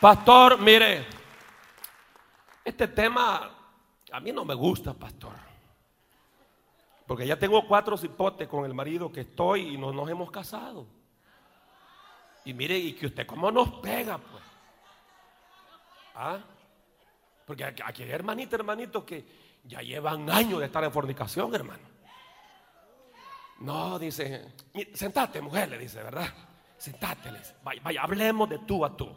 [0.00, 1.06] Pastor, mire,
[2.64, 3.52] este tema
[4.10, 5.34] a mí no me gusta, pastor.
[7.06, 10.88] Porque ya tengo cuatro cipotes con el marido que estoy y no nos hemos casado.
[12.44, 14.53] Y mire, y que usted cómo nos pega, pues.
[16.14, 16.38] ¿Ah?
[17.46, 19.24] Porque aquí hay hermanitos, hermanitos que
[19.64, 21.94] ya llevan años de estar en fornicación, hermano.
[23.60, 24.52] No, dice,
[24.94, 26.28] sentate, mujer, le dice, ¿verdad?
[26.76, 27.30] Sentate,
[27.62, 29.10] vaya, vaya, hablemos de tú a tú.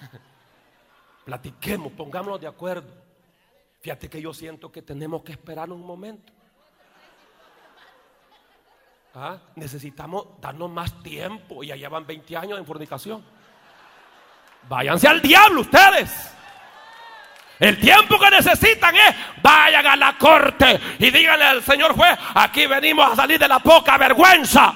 [1.24, 2.92] Platiquemos, pongámonos de acuerdo.
[3.80, 6.32] Fíjate que yo siento que tenemos que esperar un momento.
[9.14, 9.38] ¿Ah?
[9.54, 13.24] Necesitamos darnos más tiempo y ya llevan 20 años en fornicación.
[14.68, 16.32] Váyanse al diablo ustedes.
[17.58, 22.66] El tiempo que necesitan es vayan a la corte y díganle al señor juez, aquí
[22.66, 24.74] venimos a salir de la poca vergüenza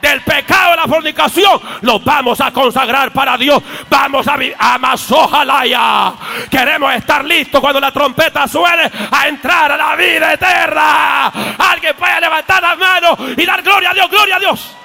[0.00, 3.62] del pecado de la fornicación, los vamos a consagrar para Dios.
[3.88, 6.14] Vamos a más ojalá
[6.50, 11.26] Queremos estar listos cuando la trompeta suene a entrar a la vida eterna.
[11.58, 14.76] Alguien puede levantar las manos y dar gloria a Dios, gloria a Dios.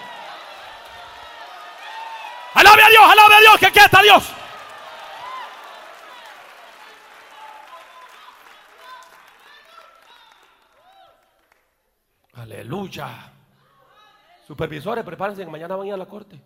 [2.62, 4.32] Alabe a Dios, alabe a Dios, que aquí está Dios.
[12.36, 13.32] Aleluya.
[14.46, 16.40] Supervisores, prepárense que mañana van a ir a la corte.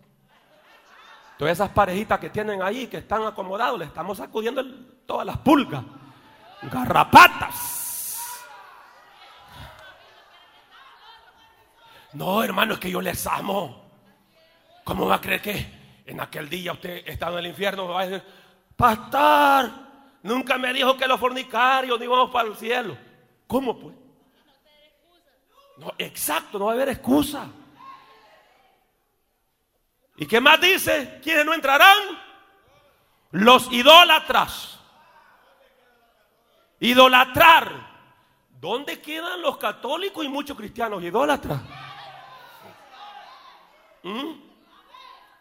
[1.36, 4.64] Todas esas parejitas que tienen ahí, que están acomodados, le estamos sacudiendo
[5.04, 5.84] todas las pulgas,
[6.62, 8.42] garrapatas.
[12.14, 13.84] No, hermano, es que yo les amo.
[14.82, 17.88] ¿Cómo va a creer que en aquel día usted está en el infierno?
[17.88, 18.28] Va a decir,
[18.76, 19.70] pastor,
[20.22, 22.96] nunca me dijo que los fornicarios no íbamos para el cielo.
[23.46, 23.94] ¿Cómo pues?
[25.76, 27.48] No, exacto, no va a haber excusa.
[30.16, 31.20] ¿Y qué más dice?
[31.22, 31.98] ¿Quiénes no entrarán?
[33.32, 34.80] Los idólatras.
[36.80, 37.96] Idolatrar.
[38.58, 41.60] ¿Dónde quedan los católicos y muchos cristianos idólatras?
[44.02, 44.45] ¿Mm?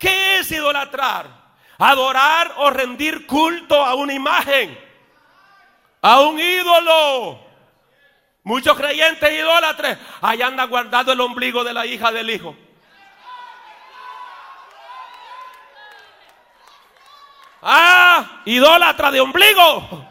[0.05, 1.25] ¿Qué es idolatrar?
[1.79, 4.77] Adorar o rendir culto a una imagen,
[5.99, 7.39] a un ídolo.
[8.43, 12.55] Muchos creyentes idólatres, ahí anda guardado el ombligo de la hija del hijo.
[17.63, 20.05] Ah, idólatra de ombligo.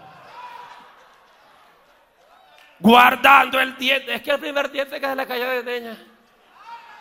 [2.80, 4.12] Guardando el diente.
[4.12, 5.96] Es que el primer diente que se le cayó de teña.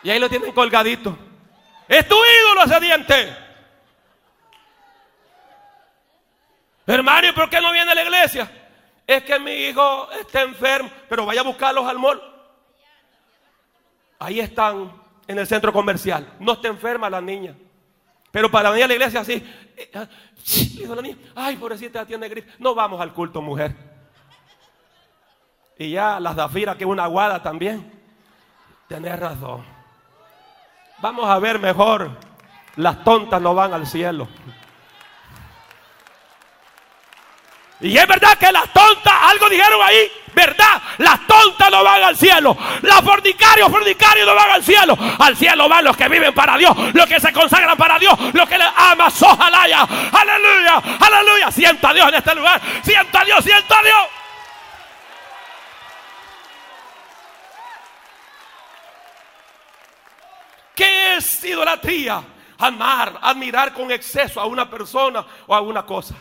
[0.04, 1.33] Y ahí lo tienen colgadito.
[1.88, 3.36] Es tu ídolo ese diente.
[6.86, 8.50] Hermano, ¿y por qué no viene a la iglesia?
[9.06, 12.22] Es que mi hijo está enfermo, pero vaya a buscarlos al mall.
[14.18, 14.92] Ahí están
[15.26, 16.34] en el centro comercial.
[16.38, 17.54] No está enferma la niña.
[18.30, 19.44] Pero para venir a la iglesia así,
[21.34, 22.52] ay, pobrecita, tiene gripe.
[22.58, 23.74] No vamos al culto, mujer.
[25.78, 27.92] Y ya las Zafira, que es una aguada también.
[28.88, 29.73] Tenés razón.
[30.98, 32.10] Vamos a ver mejor.
[32.76, 34.28] Las tontas no van al cielo.
[37.80, 42.16] Y es verdad que las tontas, algo dijeron ahí, verdad, las tontas no van al
[42.16, 42.56] cielo.
[42.82, 44.96] Las fornicarios, fornicarios no van al cielo.
[45.18, 48.48] Al cielo van los que viven para Dios, los que se consagran para Dios, los
[48.48, 49.82] que le aman, sojalaya.
[50.12, 51.50] Aleluya, aleluya.
[51.50, 52.60] Sienta a Dios en este lugar.
[52.82, 54.06] Sienta a Dios, sienta a Dios.
[60.74, 62.24] ¿Qué es idolatría?
[62.58, 66.16] Amar, admirar con exceso a una persona o a una cosa.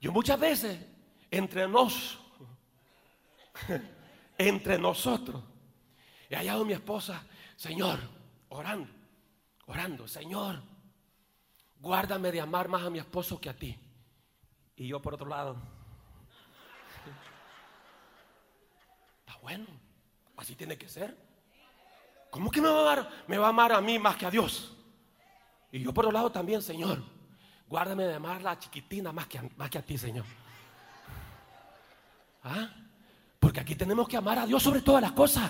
[0.00, 0.78] Yo muchas veces,
[1.30, 2.18] entre nos,
[4.38, 5.42] entre nosotros,
[6.28, 7.24] he hallado a mi esposa,
[7.56, 8.00] Señor,
[8.48, 8.92] orando,
[9.66, 10.60] orando, Señor,
[11.78, 13.78] guárdame de amar más a mi esposo que a ti.
[14.76, 15.56] Y yo por otro lado,
[19.20, 19.66] está bueno,
[20.36, 21.23] así tiene que ser.
[22.34, 24.30] ¿Cómo que me va a amar, me va a amar a mí más que a
[24.30, 24.76] Dios?
[25.70, 27.00] Y yo por otro lado también, Señor,
[27.68, 30.24] guárdame de amar a la chiquitina más que a, más que a ti, Señor.
[32.42, 32.70] ¿Ah?
[33.38, 35.48] Porque aquí tenemos que amar a Dios sobre todas las cosas.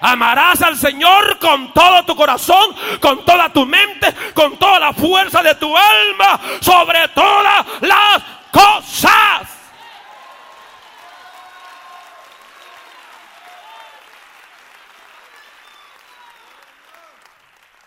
[0.00, 5.42] Amarás al Señor con todo tu corazón, con toda tu mente, con toda la fuerza
[5.42, 9.55] de tu alma, sobre todas las cosas.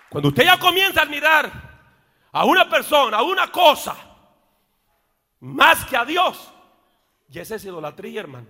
[0.09, 1.51] Cuando usted ya comienza a admirar
[2.31, 3.95] a una persona, a una cosa,
[5.39, 6.51] más que a Dios,
[7.29, 8.47] y esa es idolatría, hermano.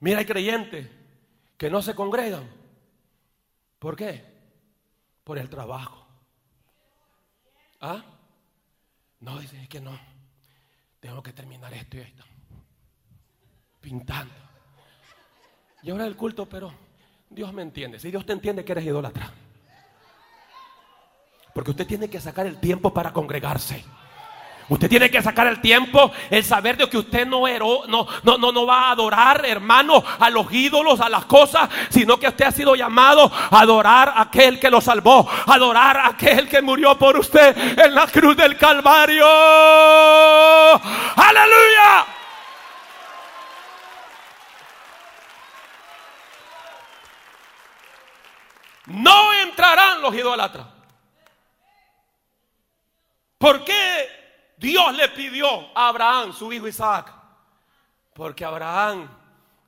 [0.00, 0.88] Mira, hay creyentes
[1.56, 2.48] que no se congregan.
[3.78, 4.24] ¿Por qué?
[5.24, 6.06] Por el trabajo.
[7.80, 8.04] ¿Ah?
[9.20, 9.98] No, dice que no.
[11.00, 12.24] Tengo que terminar esto y esto.
[13.80, 14.34] Pintando.
[15.82, 16.72] Y ahora el culto, pero
[17.30, 17.98] Dios me entiende.
[17.98, 19.32] Si Dios te entiende que eres idólatra.
[21.54, 23.84] Porque usted tiene que sacar el tiempo para congregarse.
[24.70, 27.42] Usted tiene que sacar el tiempo, el saber de que usted no,
[27.88, 32.20] no, no, no, no va a adorar, hermano, a los ídolos, a las cosas, sino
[32.20, 36.48] que usted ha sido llamado a adorar a aquel que lo salvó, adorar a aquel
[36.48, 39.26] que murió por usted en la cruz del Calvario.
[41.16, 42.06] Aleluya.
[48.86, 50.79] No entrarán los idólatras.
[53.40, 54.06] ¿Por qué
[54.58, 57.10] Dios le pidió a Abraham, su hijo Isaac?
[58.12, 59.08] Porque Abraham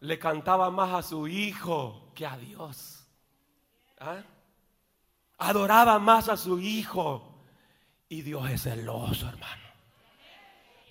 [0.00, 3.08] le cantaba más a su hijo que a Dios.
[3.98, 4.20] ¿Ah?
[5.38, 7.46] Adoraba más a su hijo.
[8.10, 9.62] Y Dios es celoso, hermano.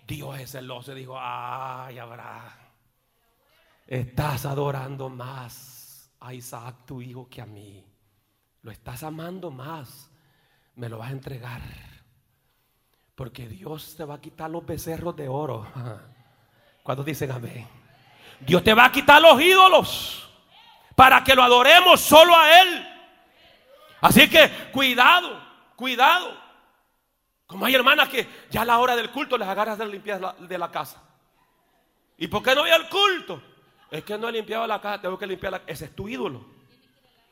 [0.07, 0.95] Dios es celoso.
[0.95, 2.51] Dijo, ay, Abraham,
[3.85, 7.85] estás adorando más a Isaac, tu hijo, que a mí.
[8.63, 10.09] Lo estás amando más.
[10.73, 11.90] Me lo vas a entregar.
[13.21, 15.67] Porque Dios te va a quitar los becerros de oro.
[16.81, 17.67] Cuando dicen amén?
[18.39, 20.27] Dios te va a quitar los ídolos
[20.95, 22.87] para que lo adoremos solo a Él.
[24.01, 25.39] Así que cuidado,
[25.75, 26.35] cuidado.
[27.45, 30.57] Como hay hermanas que ya a la hora del culto les agarras de limpiar de
[30.57, 31.03] la casa.
[32.17, 33.39] ¿Y por qué no voy al culto?
[33.91, 36.43] Es que no he limpiado la casa, tengo que limpiar la Ese es tu ídolo.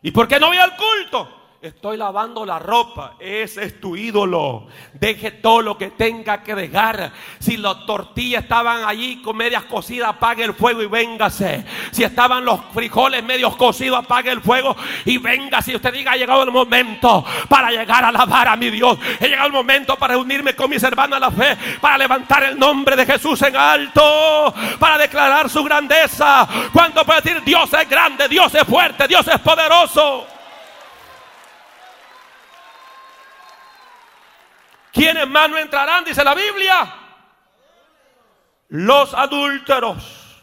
[0.03, 1.48] ¿Y por qué no voy al culto?
[1.61, 3.15] Estoy lavando la ropa.
[3.19, 4.67] Ese es tu ídolo.
[4.93, 7.11] Deje todo lo que tenga que dejar.
[7.39, 11.65] Si las tortillas estaban allí con medias cocidas, apague el fuego y véngase.
[11.91, 15.71] Si estaban los frijoles medios cocidos, apague el fuego y véngase.
[15.71, 18.97] Si usted diga, ha llegado el momento para llegar a alabar a mi Dios.
[19.19, 21.57] He llegado el momento para unirme con mis hermanos a la fe.
[21.81, 24.53] Para levantar el nombre de Jesús en alto.
[24.79, 26.47] Para declarar su grandeza.
[26.71, 30.38] Cuando puede decir, Dios es grande, Dios es fuerte, Dios es poderoso.
[34.99, 36.03] ¿Quiénes más no entrarán?
[36.03, 36.93] Dice la Biblia.
[38.67, 40.41] Los adúlteros.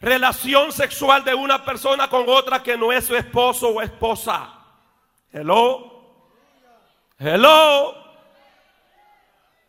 [0.00, 4.48] Relación sexual de una persona con otra que no es su esposo o esposa.
[5.30, 6.24] Hello.
[7.18, 7.94] Hello.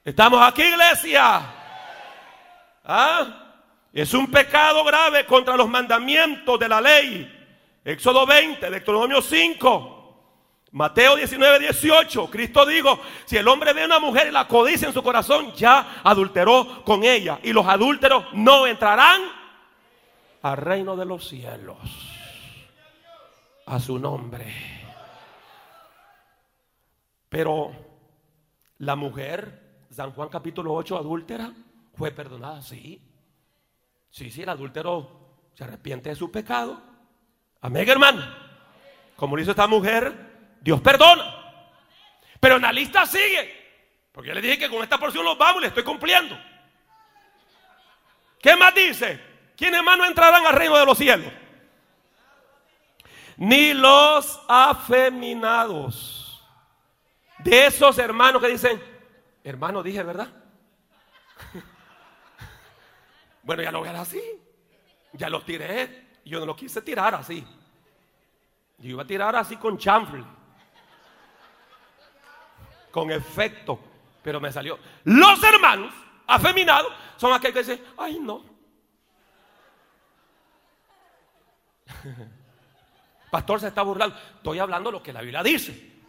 [0.05, 1.41] Estamos aquí, iglesia.
[2.85, 3.55] ¿Ah?
[3.91, 7.79] Es un pecado grave contra los mandamientos de la ley.
[7.83, 9.98] Éxodo 20, Deuteronomio 5.
[10.71, 14.87] Mateo 19, 18, Cristo dijo, si el hombre ve a una mujer y la codicia
[14.87, 17.39] en su corazón, ya adulteró con ella.
[17.41, 19.21] Y los adúlteros no entrarán
[20.41, 21.77] al reino de los cielos.
[23.65, 24.53] A su nombre.
[27.29, 27.71] Pero
[28.79, 31.51] la mujer, San Juan capítulo 8, adúltera,
[31.95, 33.01] fue perdonada, sí.
[34.09, 36.81] Sí, sí, el adúltero se arrepiente de su pecado.
[37.61, 38.23] Amén, hermano.
[39.15, 40.28] como lo hizo esta mujer,
[40.61, 41.35] Dios perdona.
[42.39, 43.59] Pero en la lista sigue.
[44.11, 46.37] Porque yo le dije que con esta porción los vamos y le estoy cumpliendo.
[48.41, 49.19] ¿Qué más dice?
[49.55, 51.31] ¿Quiénes más no entrarán al reino de los cielos?
[53.37, 56.45] Ni los afeminados.
[57.39, 58.81] De esos hermanos que dicen,
[59.43, 60.27] hermano, dije, ¿verdad?
[63.43, 64.21] bueno, ya lo voy a así.
[65.13, 66.07] Ya lo tiré.
[66.25, 67.45] Yo no lo quise tirar así.
[68.77, 70.23] Yo iba a tirar así con chanfle.
[72.91, 73.79] Con efecto.
[74.23, 74.79] Pero me salió.
[75.05, 75.93] Los hermanos
[76.27, 78.43] afeminados son aquellos que dicen, ay no.
[83.31, 84.15] Pastor se está burlando.
[84.35, 85.99] Estoy hablando lo que la Biblia dice.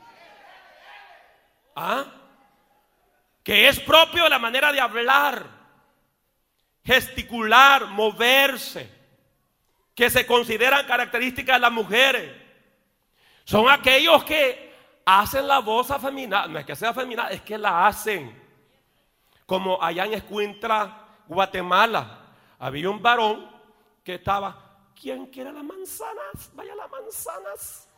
[1.76, 2.04] ¿Ah?
[3.42, 5.46] Que es propio de la manera de hablar,
[6.84, 8.90] gesticular, moverse,
[9.94, 12.32] que se consideran características de las mujeres.
[13.44, 14.69] Son aquellos que
[15.18, 16.46] hacen la voz afeminada.
[16.46, 18.38] No es que sea afeminada, es que la hacen.
[19.46, 22.26] Como allá en Escuintra, Guatemala,
[22.58, 23.50] había un varón
[24.04, 26.50] que estaba, ¿quién quiere las manzanas?
[26.54, 27.88] Vaya las manzanas.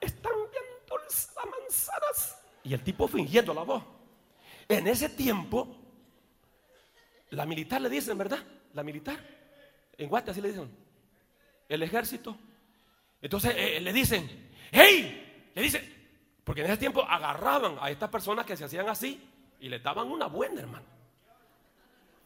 [0.00, 2.42] Están bien dulces las manzanas.
[2.62, 3.82] Y el tipo fingiendo la voz.
[4.68, 5.76] En ese tiempo,
[7.30, 8.38] la militar le dicen, ¿verdad?
[8.72, 9.18] La militar.
[9.96, 10.76] En Guatemala así le dicen.
[11.68, 12.36] El ejército.
[13.20, 15.94] Entonces eh, le dicen, hey, le dicen,
[16.44, 19.26] porque en ese tiempo agarraban a estas personas que se hacían así
[19.60, 20.84] y le daban una buena, hermano.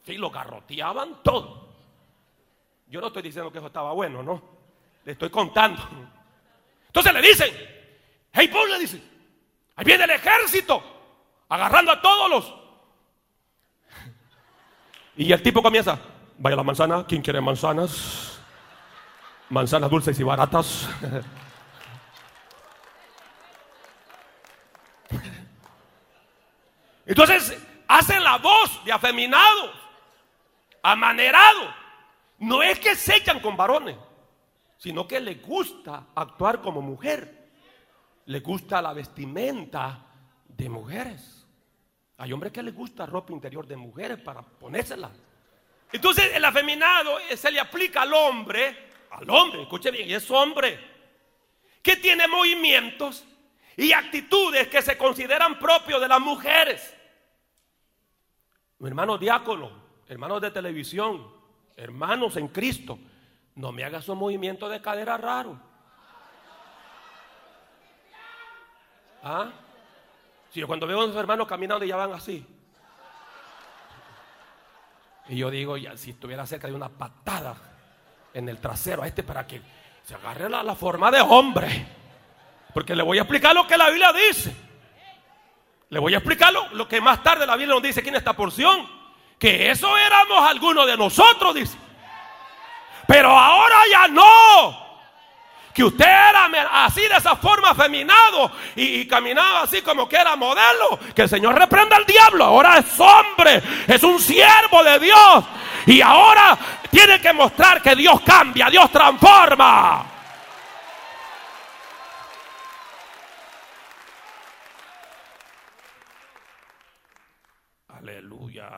[0.05, 1.69] Sí, lo garroteaban todo.
[2.87, 4.41] Yo no estoy diciendo que eso estaba bueno, no.
[5.05, 5.81] Le estoy contando.
[6.87, 7.53] Entonces le dicen,
[8.33, 9.01] hey, Paul le dice,
[9.75, 10.81] ahí viene el ejército,
[11.47, 12.53] agarrando a todos los.
[15.17, 15.99] Y el tipo comienza,
[16.37, 18.29] vaya la manzana, ¿quién quiere manzanas?
[19.49, 20.87] manzanas dulces y baratas.
[27.09, 27.57] Entonces
[27.87, 29.73] hacen la voz de afeminado,
[30.83, 31.73] amanerado.
[32.37, 33.97] No es que se echan con varones,
[34.77, 37.49] sino que les gusta actuar como mujer.
[38.27, 40.05] Les gusta la vestimenta
[40.47, 41.47] de mujeres.
[42.19, 45.09] Hay hombres que les gusta ropa interior de mujeres para ponérsela.
[45.91, 50.79] Entonces el afeminado se le aplica al hombre al hombre, escuche bien, es hombre,
[51.81, 53.25] que tiene movimientos
[53.75, 56.95] y actitudes que se consideran propios de las mujeres.
[58.81, 59.71] Hermanos diáconos,
[60.07, 61.27] hermanos de televisión,
[61.75, 62.97] hermanos en Cristo,
[63.55, 65.59] no me hagas un movimiento de cadera raro.
[69.21, 69.51] ¿Ah?
[70.49, 72.45] Si yo cuando veo a los hermanos caminando ya van así.
[75.27, 77.55] Y yo digo, si estuviera cerca de una patada
[78.33, 79.61] en el trasero a este para que
[80.03, 81.85] se agarre la, la forma de hombre.
[82.73, 84.68] Porque le voy a explicar lo que la Biblia dice.
[85.89, 88.33] Le voy a explicar lo, que más tarde la Biblia nos dice aquí en esta
[88.33, 88.87] porción.
[89.39, 91.77] Que eso éramos algunos de nosotros, dice.
[93.07, 94.89] Pero ahora ya no.
[95.73, 96.49] Que usted era
[96.85, 100.99] así de esa forma afeminado y, y, caminaba así como que era modelo.
[101.15, 102.43] Que el Señor reprenda al diablo.
[102.43, 105.45] Ahora es hombre, es un siervo de Dios.
[105.85, 106.57] Y ahora
[106.91, 110.05] tiene que mostrar que Dios cambia, Dios transforma.
[117.99, 118.69] Aleluya.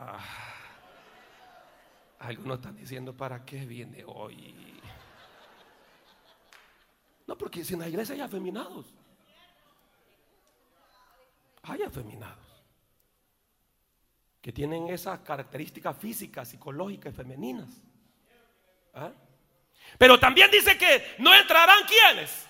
[2.22, 4.54] Algunos están diciendo, ¿para qué viene hoy?
[7.26, 8.86] No, porque si en la iglesia hay afeminados.
[11.64, 12.38] Hay afeminados
[14.40, 17.68] que tienen esas características físicas, psicológicas femeninas.
[18.94, 19.10] ¿Ah?
[19.98, 22.46] Pero también dice que no entrarán quienes,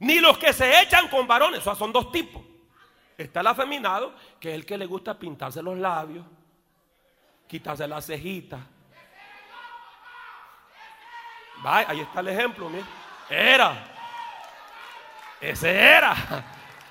[0.00, 2.42] ni los que se echan con varones, o sea, son dos tipos.
[3.16, 6.26] Está el afeminado, que es el que le gusta pintarse los labios,
[7.48, 8.60] quitarse las cejitas.
[11.64, 12.70] ahí está el ejemplo.
[13.28, 13.72] Era.
[15.40, 16.14] Ese era.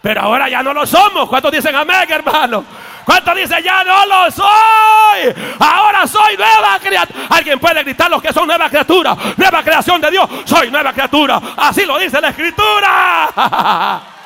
[0.01, 1.30] Pero ahora ya no lo somos.
[1.30, 2.66] ¿Cuántos dicen amén, hermano?
[3.05, 5.34] ¿Cuántos dicen ya no lo soy?
[5.60, 7.28] Ahora soy nueva criatura.
[7.30, 9.16] Alguien puede gritar los que son nueva criatura.
[9.36, 10.30] Nueva creación de Dios.
[10.45, 11.41] Soy nueva criatura.
[11.55, 13.30] Así lo dice la escritura.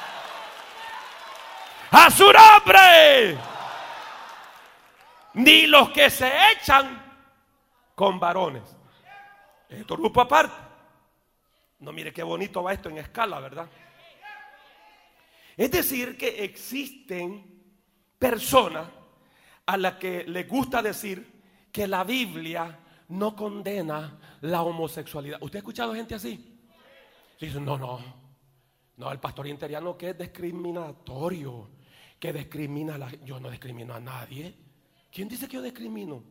[1.91, 3.50] A su nombre.
[5.33, 7.01] Ni los que se echan
[7.95, 8.63] con varones.
[9.69, 10.55] Esto grupo aparte.
[11.79, 13.67] No mire qué bonito va esto en escala, ¿verdad?
[15.57, 17.61] Es decir, que existen
[18.17, 18.89] persona
[19.65, 22.79] a la que le gusta decir que la Biblia
[23.09, 25.41] no condena la homosexualidad.
[25.41, 26.59] ¿Usted ha escuchado gente así?
[27.39, 28.21] Dice, no, no.
[28.97, 31.71] No, el pastor interiano que es discriminatorio,
[32.19, 34.55] que discrimina a la Yo no discrimino a nadie.
[35.11, 36.23] ¿Quién dice que yo discrimino?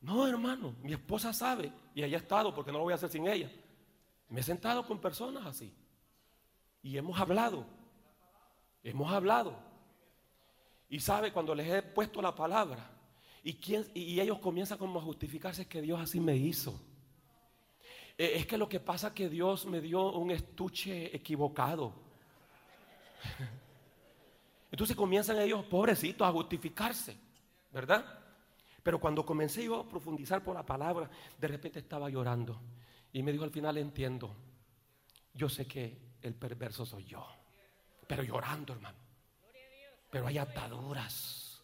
[0.00, 3.10] No, hermano, mi esposa sabe y ella ha estado porque no lo voy a hacer
[3.10, 3.50] sin ella.
[4.28, 5.72] Me he sentado con personas así
[6.82, 7.66] y hemos hablado.
[8.82, 9.56] Hemos hablado.
[10.88, 12.90] Y sabe, cuando les he puesto la palabra
[13.42, 16.80] y, quién, y ellos comienzan como a justificarse, es que Dios así me hizo.
[18.18, 21.94] Eh, es que lo que pasa es que Dios me dio un estuche equivocado.
[24.70, 27.16] Entonces comienzan ellos, pobrecitos, a justificarse,
[27.72, 28.04] ¿verdad?
[28.82, 32.60] Pero cuando comencé yo a profundizar por la palabra, de repente estaba llorando.
[33.12, 34.34] Y me dijo al final, entiendo,
[35.34, 37.26] yo sé que el perverso soy yo.
[38.06, 38.98] Pero llorando, hermano.
[40.10, 41.62] Pero hay ataduras.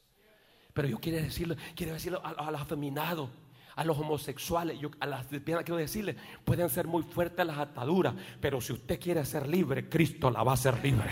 [0.73, 3.31] Pero yo quiero decirlo, quiero decirlo a, los afeminados,
[3.77, 8.61] a los homosexuales, a las lesbianas quiero decirle, pueden ser muy fuertes las ataduras, pero
[8.61, 11.11] si usted quiere ser libre, Cristo la va a hacer libre.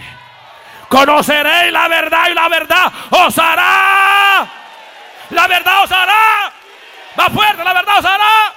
[0.89, 4.14] Conoceréis la verdad y la verdad os hará.
[5.31, 6.53] La verdad os hará.
[7.17, 8.55] Más fuerte, la verdad os hará.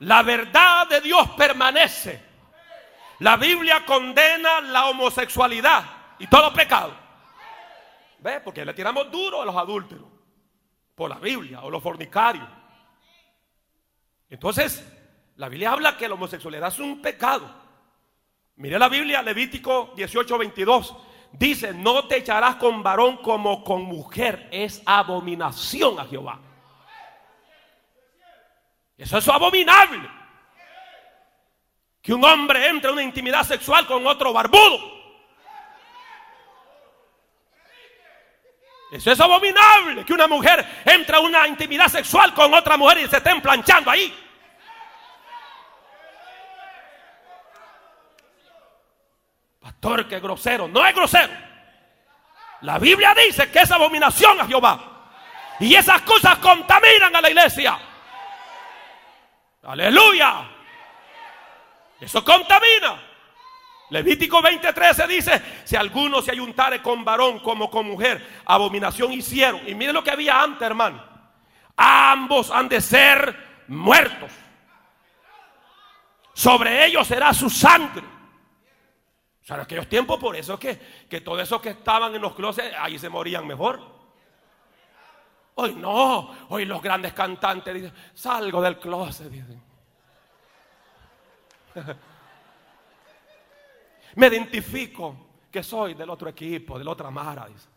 [0.00, 2.22] La verdad de Dios permanece.
[3.18, 5.84] La Biblia condena la homosexualidad
[6.20, 6.94] y todo pecado.
[8.20, 8.40] ¿Ve?
[8.40, 10.06] Porque le tiramos duro a los adúlteros.
[10.94, 12.48] Por la Biblia o los fornicarios.
[14.30, 14.84] Entonces,
[15.38, 17.48] la Biblia habla que la homosexualidad es un pecado.
[18.56, 20.96] Mire la Biblia, Levítico 18, 22.
[21.30, 24.48] Dice, no te echarás con varón como con mujer.
[24.50, 26.40] Es abominación a Jehová.
[28.96, 30.10] Eso es abominable.
[32.02, 34.98] Que un hombre entre en una intimidad sexual con otro barbudo.
[38.90, 40.04] Eso es abominable.
[40.04, 43.88] Que una mujer entre en una intimidad sexual con otra mujer y se estén planchando
[43.88, 44.12] ahí.
[49.80, 50.66] Pastor, que grosero.
[50.66, 51.32] No es grosero.
[52.62, 54.80] La Biblia dice que es abominación a Jehová.
[55.60, 57.78] Y esas cosas contaminan a la iglesia.
[59.62, 60.48] Aleluya.
[62.00, 63.04] Eso contamina.
[63.90, 69.66] Levítico 20:13 dice, si alguno se ayuntare con varón como con mujer, abominación hicieron.
[69.66, 71.02] Y miren lo que había antes, hermano.
[71.76, 74.30] Ambos han de ser muertos.
[76.34, 78.17] Sobre ellos será su sangre.
[79.48, 80.78] Sea, en aquellos tiempos, por eso es que,
[81.08, 83.80] que todos esos que estaban en los closets, ahí se morían mejor.
[85.54, 89.62] Hoy no, hoy los grandes cantantes dicen, salgo del closet, dicen.
[94.16, 95.16] Me identifico
[95.50, 97.68] que soy del otro equipo, del otra mara, dice.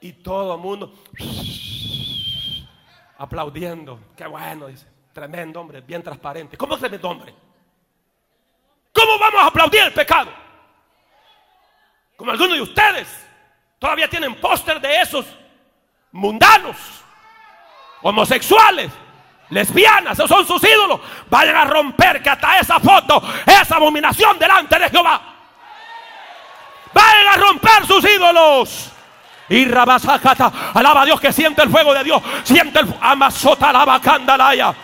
[0.00, 0.94] Y todo el mundo
[3.18, 4.00] aplaudiendo.
[4.16, 4.88] Qué bueno, dice.
[5.12, 6.56] Tremendo hombre, bien transparente.
[6.56, 7.45] ¿Cómo tremendo hombre?
[8.96, 10.32] ¿Cómo vamos a aplaudir el pecado?
[12.16, 13.26] Como algunos de ustedes
[13.78, 15.26] todavía tienen póster de esos
[16.12, 16.76] mundanos,
[18.00, 18.90] homosexuales,
[19.50, 24.78] lesbianas, esos son sus ídolos, vayan a romper que hasta esa foto, esa abominación delante
[24.78, 25.20] de Jehová.
[26.94, 28.92] Vayan a romper sus ídolos.
[29.50, 34.00] Y Rabasakata, alaba a Dios que siente el fuego de Dios, siente el amasota la
[34.00, 34.74] candalaya.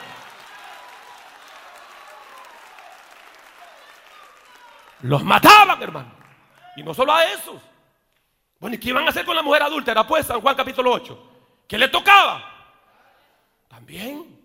[5.02, 6.12] Los mataban, hermano.
[6.76, 7.60] Y no solo a esos.
[8.58, 10.06] Bueno, ¿y qué iban a hacer con la mujer adúltera?
[10.06, 11.64] Pues San Juan capítulo 8.
[11.66, 12.42] ¿Qué le tocaba?
[13.68, 14.40] También.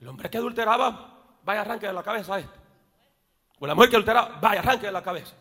[0.00, 2.58] El hombre que adulteraba, vaya arranque de la cabeza a este.
[3.58, 5.34] O la mujer que adulteraba, vaya arranque de la cabeza.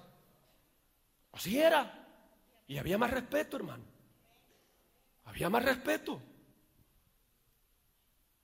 [1.32, 1.90] Así era.
[2.68, 3.86] Y había más respeto, hermano.
[5.26, 6.22] Había más respeto.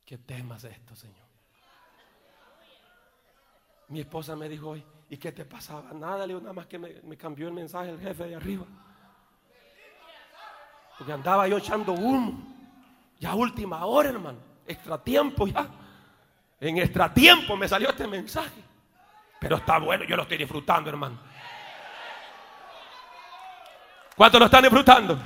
[0.05, 1.26] ¿Qué temas es esto, Señor?
[3.89, 5.91] Mi esposa me dijo hoy, ¿y qué te pasaba?
[5.93, 8.66] Nada, le digo, nada más que me, me cambió el mensaje el jefe de arriba.
[10.97, 12.53] Porque andaba yo echando humo.
[13.20, 14.39] Ya última hora, hermano.
[14.66, 15.68] Extra tiempo ya.
[16.60, 18.64] En extra tiempo me salió este mensaje.
[19.39, 21.20] Pero está bueno, yo lo estoy disfrutando, hermano.
[24.16, 25.20] ¿Cuántos lo están disfrutando?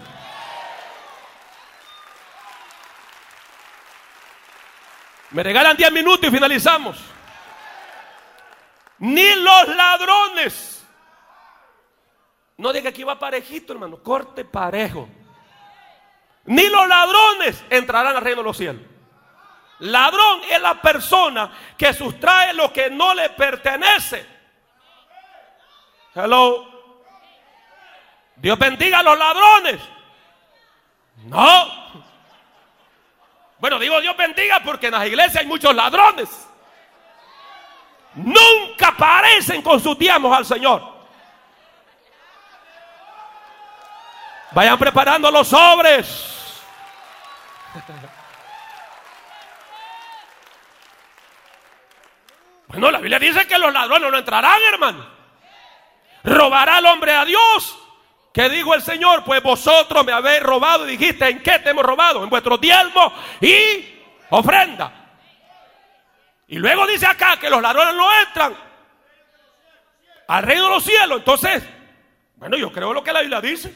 [5.31, 6.99] Me regalan 10 minutos y finalizamos.
[8.99, 10.87] Ni los ladrones.
[12.57, 14.03] No diga que iba parejito, hermano.
[14.03, 15.07] Corte parejo.
[16.45, 18.81] Ni los ladrones entrarán al reino de los cielos.
[19.79, 24.25] Ladrón es la persona que sustrae lo que no le pertenece.
[26.13, 26.67] Hello.
[28.35, 29.79] Dios bendiga a los ladrones.
[31.25, 31.79] No.
[33.59, 36.48] Bueno, digo Dios bendiga porque en las iglesias hay muchos ladrones.
[38.23, 40.81] Nunca parecen con sus diezmos al Señor.
[44.51, 46.25] Vayan preparando los sobres.
[52.67, 55.05] Bueno, la Biblia dice que los ladrones no entrarán, hermano.
[56.23, 57.77] Robará el hombre a Dios.
[58.33, 59.23] ¿Qué dijo el Señor?
[59.23, 62.23] Pues vosotros me habéis robado y dijiste, ¿en qué te hemos robado?
[62.23, 63.97] En vuestro diezmo y
[64.29, 64.98] ofrenda.
[66.49, 68.55] Y luego dice acá que los ladrones no entran
[70.27, 71.19] al reino de los cielos.
[71.19, 71.63] Entonces,
[72.37, 73.71] bueno, yo creo lo que la Biblia dice.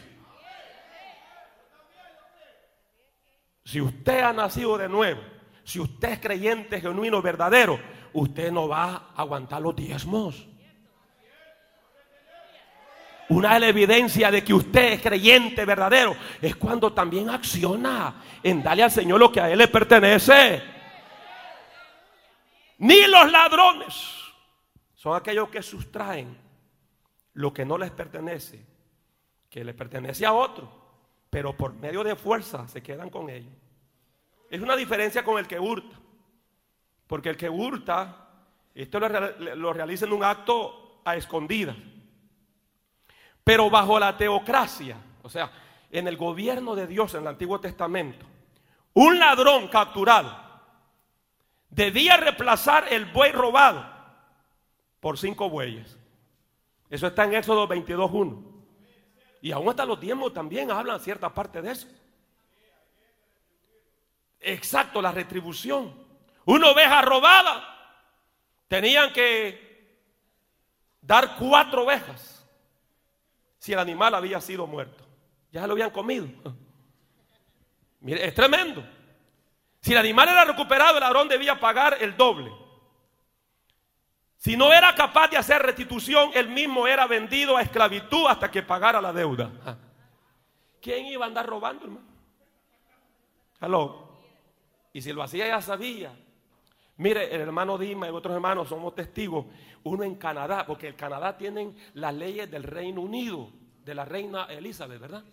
[3.63, 5.21] Si usted ha nacido de nuevo,
[5.63, 7.79] si usted es creyente genuino, verdadero,
[8.11, 10.47] usted no va a aguantar los diezmos.
[13.29, 18.63] Una de las evidencias de que usted es creyente verdadero es cuando también acciona en
[18.63, 20.72] darle al Señor lo que a Él le pertenece.
[22.83, 23.93] Ni los ladrones
[24.93, 26.37] son aquellos que sustraen
[27.31, 28.61] lo que no les pertenece,
[29.49, 30.69] que le pertenece a otro,
[31.29, 33.53] pero por medio de fuerza se quedan con ellos.
[34.49, 35.95] Es una diferencia con el que hurta,
[37.07, 38.27] porque el que hurta,
[38.75, 41.77] esto lo, realiza en un acto a escondidas.
[43.45, 45.53] Pero bajo la teocracia, o sea,
[45.89, 48.25] en el gobierno de Dios en el Antiguo Testamento,
[48.93, 50.42] un ladrón capturado
[51.75, 53.85] debía reemplazar el buey robado
[54.99, 55.97] por cinco bueyes.
[56.89, 58.51] Eso está en Éxodo 22.1.
[59.41, 61.87] Y aún hasta los diezmos también hablan cierta parte de eso.
[64.39, 65.93] Exacto, la retribución.
[66.45, 67.69] Una oveja robada.
[68.67, 69.97] Tenían que
[71.01, 72.45] dar cuatro ovejas
[73.57, 75.05] si el animal había sido muerto.
[75.51, 76.27] Ya lo habían comido.
[77.99, 78.83] Mire, es tremendo.
[79.83, 82.49] Si el animal era recuperado, el ladrón debía pagar el doble.
[84.37, 88.63] Si no era capaz de hacer restitución, él mismo era vendido a esclavitud hasta que
[88.63, 89.51] pagara la deuda.
[90.81, 92.07] ¿Quién iba a andar robando, hermano?
[93.59, 94.07] Hello.
[94.93, 96.17] Y si lo hacía, ya sabía.
[96.95, 99.47] Mire, el hermano Dima y otros hermanos somos testigos.
[99.83, 103.49] Uno en Canadá, porque en Canadá tienen las leyes del Reino Unido,
[103.83, 105.25] de la reina Elizabeth, ¿verdad?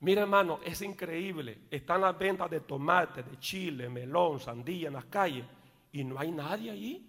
[0.00, 1.62] Mire, hermano, es increíble.
[1.70, 5.44] Están las ventas de tomate, de chile, melón, sandía en las calles
[5.92, 7.06] y no hay nadie allí.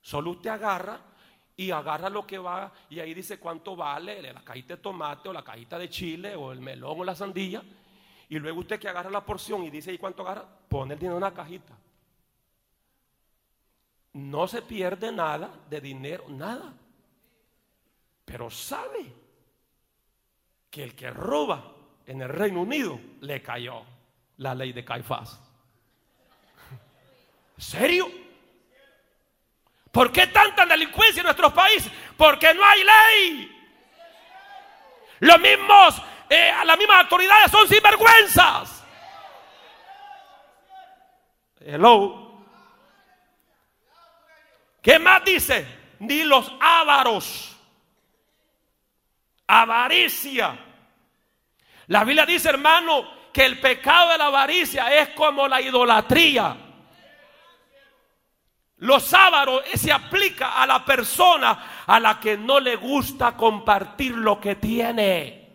[0.00, 1.00] Solo usted agarra
[1.56, 5.32] y agarra lo que va y ahí dice cuánto vale la cajita de tomate o
[5.32, 7.62] la cajita de chile o el melón o la sandía.
[8.28, 10.46] Y luego usted que agarra la porción y dice, ¿y cuánto agarra?
[10.68, 11.76] Pone el dinero en una cajita
[14.18, 16.74] no se pierde nada de dinero, nada.
[18.24, 19.14] Pero sabe
[20.70, 21.74] que el que roba
[22.08, 23.84] en el Reino Unido le cayó
[24.38, 25.38] la ley de Caifás.
[27.58, 28.10] ¿Serio?
[29.92, 31.92] ¿Por qué tanta delincuencia en nuestros países?
[32.16, 33.70] Porque no hay ley.
[35.20, 38.84] Los mismos, eh, las mismas autoridades son sinvergüenzas.
[41.60, 42.42] Hello.
[44.80, 45.66] ¿Qué más dice?
[45.98, 47.54] Ni los ávaros.
[49.46, 50.67] Avaricia.
[51.88, 56.56] La Biblia dice, hermano, que el pecado de la avaricia es como la idolatría.
[58.78, 64.40] Los ávaros se aplica a la persona a la que no le gusta compartir lo
[64.40, 65.48] que tiene.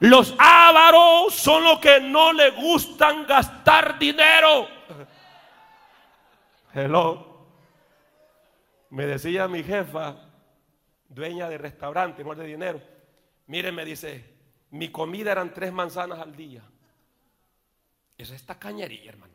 [0.00, 4.66] Los ávaros son los que no le gustan gastar dinero.
[6.74, 7.46] Hello.
[8.90, 10.16] Me decía mi jefa,
[11.08, 12.91] dueña de restaurante, no de dinero.
[13.52, 14.24] Mire, me dice,
[14.70, 16.62] mi comida eran tres manzanas al día.
[18.16, 19.34] Eso es esta cañería, hermano.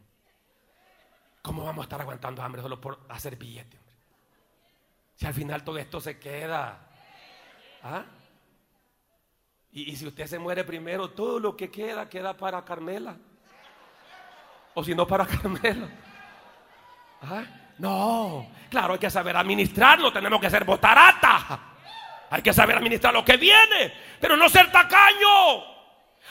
[1.43, 3.77] ¿Cómo vamos a estar aguantando hambre solo por hacer billete?
[5.17, 6.79] Si al final todo esto se queda.
[7.83, 8.05] ¿Ah?
[9.71, 13.15] Y, si usted se muere primero, todo lo que queda queda para Carmela.
[14.73, 15.89] O si no, para Carmela.
[17.21, 17.43] ¿Ah?
[17.77, 21.76] No, claro, hay que saber administrar, no tenemos que ser botarata.
[22.29, 25.63] Hay que saber administrar lo que viene, pero no ser tacaño.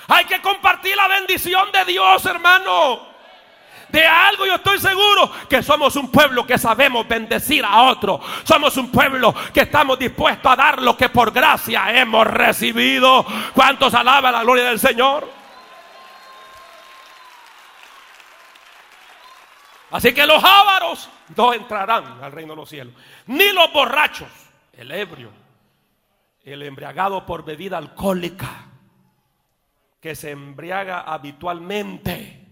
[0.09, 3.17] Hay que compartir la bendición de Dios, hermano.
[3.89, 8.21] De algo yo estoy seguro que somos un pueblo que sabemos bendecir a otro.
[8.45, 13.25] Somos un pueblo que estamos dispuestos a dar lo que por gracia hemos recibido.
[13.55, 15.29] ¿Cuántos alaban la gloria del Señor?
[19.93, 22.93] Así que los ávaros no entrarán al reino de los cielos.
[23.27, 24.29] Ni los borrachos,
[24.77, 25.31] el ebrio,
[26.47, 28.71] el embriagado por bebida alcohólica,
[30.01, 32.47] que se embriaga habitualmente,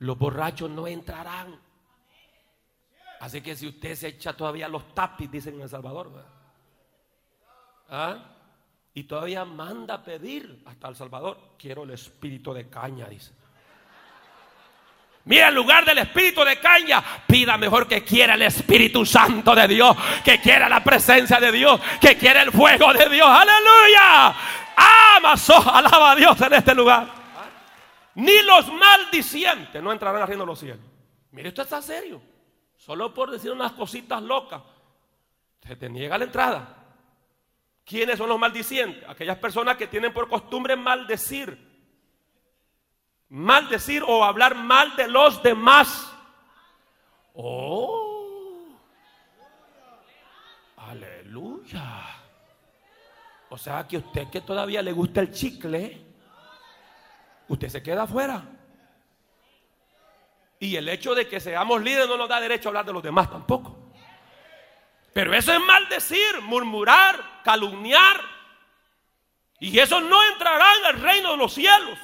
[0.00, 1.58] los borrachos no entrarán.
[3.20, 6.26] Así que si usted se echa todavía los tapis, dicen en El Salvador,
[7.88, 8.18] ¿Ah?
[8.92, 13.32] y todavía manda a pedir hasta El Salvador, quiero el espíritu de caña, dice.
[15.26, 19.66] Mira, en lugar del espíritu de caña, pida mejor que quiera el Espíritu Santo de
[19.66, 23.28] Dios, que quiera la presencia de Dios, que quiera el fuego de Dios.
[23.28, 24.36] Aleluya.
[25.16, 27.08] Amazo, alaba a Dios en este lugar.
[28.14, 30.86] Ni los maldicientes no entrarán al reino de los cielos.
[31.32, 32.22] Mire, esto está serio.
[32.76, 34.62] Solo por decir unas cositas locas,
[35.66, 36.84] se te niega la entrada.
[37.84, 39.02] ¿Quiénes son los maldicientes?
[39.08, 41.65] Aquellas personas que tienen por costumbre maldecir
[43.28, 46.12] maldecir o hablar mal de los demás.
[47.34, 48.68] Oh,
[50.76, 52.16] aleluya.
[53.48, 56.04] O sea que usted que todavía le gusta el chicle,
[57.48, 58.42] usted se queda afuera.
[60.58, 63.02] Y el hecho de que seamos líderes no nos da derecho a hablar de los
[63.02, 63.92] demás tampoco.
[65.12, 68.20] Pero eso es maldecir, murmurar, calumniar.
[69.60, 71.98] Y eso no entrará en el reino de los cielos.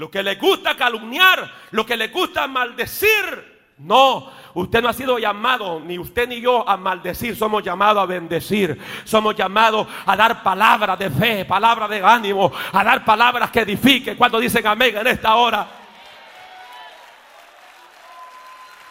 [0.00, 3.74] Lo que le gusta calumniar, lo que le gusta maldecir.
[3.76, 7.36] No, usted no ha sido llamado, ni usted ni yo, a maldecir.
[7.36, 8.80] Somos llamados a bendecir.
[9.04, 14.16] Somos llamados a dar palabras de fe, palabras de ánimo, a dar palabras que edifiquen.
[14.16, 15.68] Cuando dicen amén en esta hora.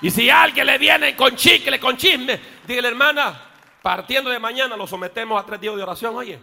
[0.02, 3.34] Y si a alguien le viene con chicle, con chisme, dígale, hermana,
[3.82, 6.40] partiendo de mañana lo sometemos a tres días de oración, oye,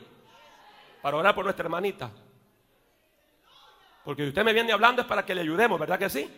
[1.01, 2.11] para orar por nuestra hermanita.
[4.07, 6.31] Porque usted me viene hablando es para que le ayudemos, ¿verdad que sí?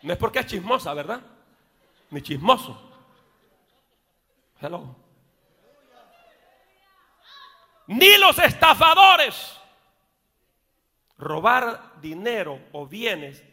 [0.00, 1.20] No es porque es chismosa, ¿verdad?
[2.08, 2.80] Ni chismoso.
[4.58, 4.96] Hello.
[7.88, 9.54] Ni los estafadores.
[11.18, 13.44] Robar dinero o bienes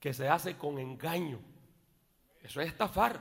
[0.00, 1.38] que se hace con engaño.
[2.42, 3.20] Eso es estafar.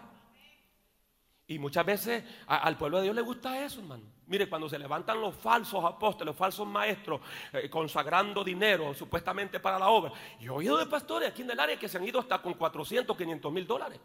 [1.48, 4.06] Y muchas veces al pueblo de Dios le gusta eso, hermano.
[4.28, 7.22] Mire, cuando se levantan los falsos apóstoles, los falsos maestros,
[7.54, 10.12] eh, consagrando dinero supuestamente para la obra.
[10.40, 12.56] Yo he oído de pastores aquí en el área que se han ido hasta con
[12.56, 14.00] 400, 500 mil dólares.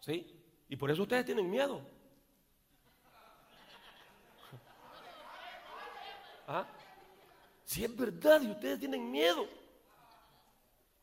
[0.00, 0.34] ¿Sí?
[0.68, 1.80] Y por eso ustedes tienen miedo.
[6.46, 6.66] ¿Ah?
[7.64, 9.46] Si es verdad y ustedes tienen miedo.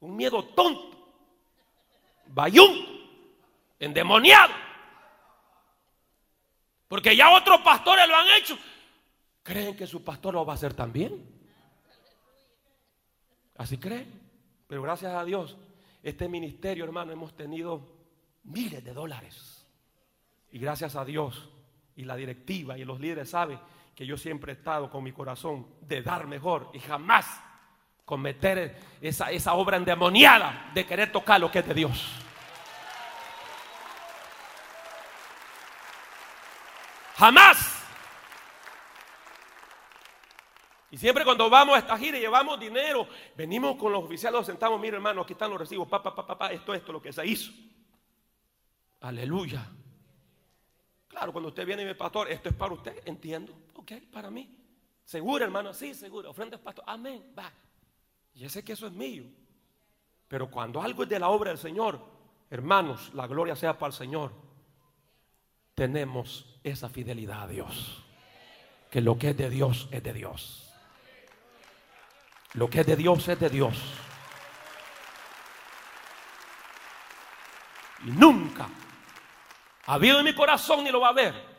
[0.01, 0.97] Un miedo tonto.
[2.27, 2.85] Bayún.
[3.79, 4.64] Endemoniado.
[6.87, 8.57] Porque ya otros pastores lo han hecho.
[9.43, 11.23] ¿Creen que su pastor lo va a hacer también?
[13.57, 14.21] Así creen.
[14.67, 15.55] Pero gracias a Dios,
[16.01, 17.95] este ministerio, hermano, hemos tenido
[18.43, 19.67] miles de dólares.
[20.51, 21.49] Y gracias a Dios
[21.95, 23.59] y la directiva y los líderes saben
[23.95, 27.41] que yo siempre he estado con mi corazón de dar mejor y jamás
[28.03, 32.24] cometer esa, esa obra endemoniada de querer tocar lo que es de Dios.
[37.15, 37.83] Jamás.
[40.91, 44.45] Y siempre cuando vamos a esta gira y llevamos dinero, venimos con los oficiales, nos
[44.45, 47.25] sentamos, mire hermano, aquí están los recibos, papá, papá, papá, esto, esto, lo que se
[47.25, 47.51] hizo.
[49.01, 49.69] Aleluya.
[51.07, 54.57] Claro, cuando usted viene y me pastor, esto es para usted, entiendo, ok, para mí.
[55.03, 57.51] Seguro, hermano, sí, seguro, ofrenda pastor, amén, va.
[58.33, 59.25] Y sé que eso es mío.
[60.27, 61.99] Pero cuando algo es de la obra del Señor,
[62.49, 64.31] hermanos, la gloria sea para el Señor
[65.75, 68.03] tenemos esa fidelidad a Dios.
[68.89, 70.73] Que lo que es de Dios es de Dios.
[72.53, 73.77] Lo que es de Dios es de Dios.
[78.05, 78.67] Y nunca
[79.85, 81.55] ha habido en mi corazón ni lo va a haber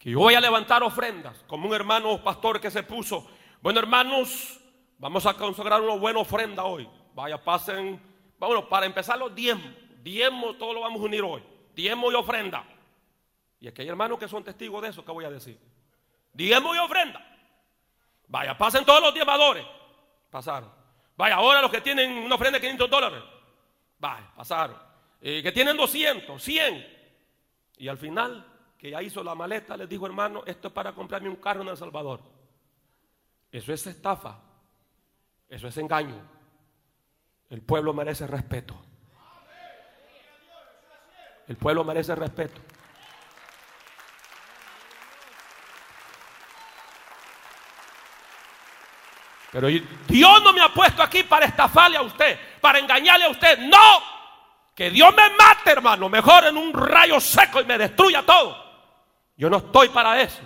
[0.00, 3.26] que yo voy a levantar ofrendas como un hermano pastor que se puso.
[3.60, 4.58] Bueno, hermanos,
[4.98, 6.88] vamos a consagrar una buena ofrenda hoy.
[7.14, 8.00] Vaya, pasen.
[8.38, 9.70] Bueno, para empezar los diezmos.
[10.02, 11.42] Diezmos, todo lo vamos a unir hoy.
[11.74, 12.64] Diezmo y ofrenda.
[13.60, 15.58] Y aquí hay hermanos que son testigos de eso, ¿qué voy a decir?
[16.32, 17.24] Diezmo y ofrenda.
[18.28, 19.66] Vaya, pasen todos los diezmadores.
[20.30, 20.70] Pasaron.
[21.16, 23.22] Vaya, ahora los que tienen una ofrenda de 500 dólares.
[23.98, 24.76] Vaya, pasaron.
[25.20, 26.98] Eh, que tienen 200, 100.
[27.76, 28.46] Y al final,
[28.78, 31.68] que ya hizo la maleta, les dijo, hermano, esto es para comprarme un carro en
[31.68, 32.20] El Salvador.
[33.52, 34.38] Eso es estafa.
[35.48, 36.16] Eso es engaño.
[37.50, 38.80] El pueblo merece respeto.
[41.48, 42.60] El pueblo merece respeto.
[49.52, 53.58] Pero Dios no me ha puesto aquí para estafarle a usted, para engañarle a usted.
[53.58, 54.02] No.
[54.74, 56.08] Que Dios me mate, hermano.
[56.08, 58.56] Mejor en un rayo seco y me destruya todo.
[59.36, 60.40] Yo no estoy para eso.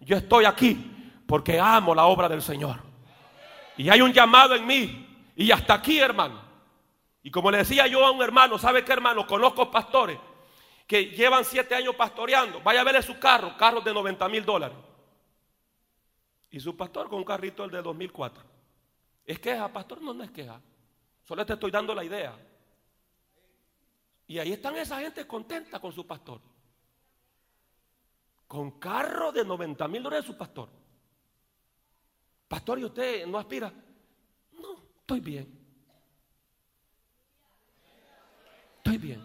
[0.00, 2.76] Yo estoy aquí porque amo la obra del Señor.
[3.76, 5.32] Y hay un llamado en mí.
[5.36, 6.42] Y hasta aquí, hermano.
[7.22, 9.26] Y como le decía yo a un hermano, ¿sabe qué hermano?
[9.26, 10.18] Conozco pastores
[10.86, 12.60] que llevan siete años pastoreando.
[12.62, 14.76] Vaya a ver su carro, carros de 90 mil dólares.
[16.50, 18.42] Y su pastor con un carrito el de 2004.
[19.26, 20.00] ¿Es queja, pastor?
[20.00, 20.60] No, no es queja.
[21.24, 22.34] Solo te estoy dando la idea.
[24.26, 26.40] Y ahí están esa gente contenta con su pastor.
[28.46, 30.70] Con carro de 90 mil dólares su pastor.
[32.48, 33.70] Pastor, ¿y usted no aspira?
[34.52, 35.58] No, estoy bien.
[38.78, 39.22] Estoy bien.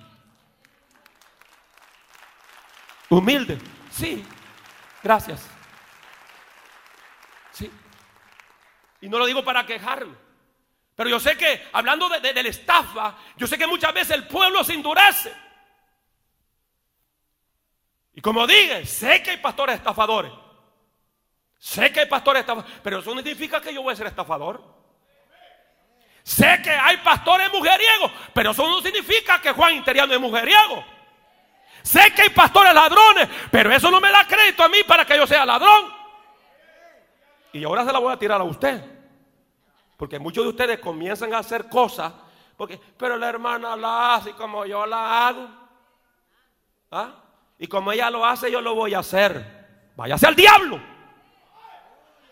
[3.10, 3.58] Humilde.
[3.90, 4.26] Sí.
[5.02, 5.48] Gracias.
[7.52, 7.70] Sí.
[9.04, 10.16] Y no lo digo para quejarme.
[10.96, 14.64] Pero yo sé que, hablando de, la estafa, yo sé que muchas veces el pueblo
[14.64, 15.34] se endurece.
[18.14, 20.32] Y como dije, sé que hay pastores estafadores.
[21.60, 22.80] Sé que hay pastores estafadores.
[22.82, 24.64] Pero eso no significa que yo voy a ser estafador.
[26.24, 28.10] Sé que hay pastores mujeriegos.
[28.34, 30.82] Pero eso no significa que Juan Interiano es mujeriego.
[31.82, 33.28] Sé que hay pastores ladrones.
[33.52, 36.03] Pero eso no me da crédito a mí para que yo sea ladrón.
[37.54, 38.84] Y ahora se la voy a tirar a usted.
[39.96, 42.12] Porque muchos de ustedes comienzan a hacer cosas,
[42.58, 45.48] porque, pero la hermana la hace como yo la hago.
[46.92, 47.12] ¿Ah?
[47.60, 49.92] Y como ella lo hace, yo lo voy a hacer.
[49.96, 50.80] Váyase al diablo.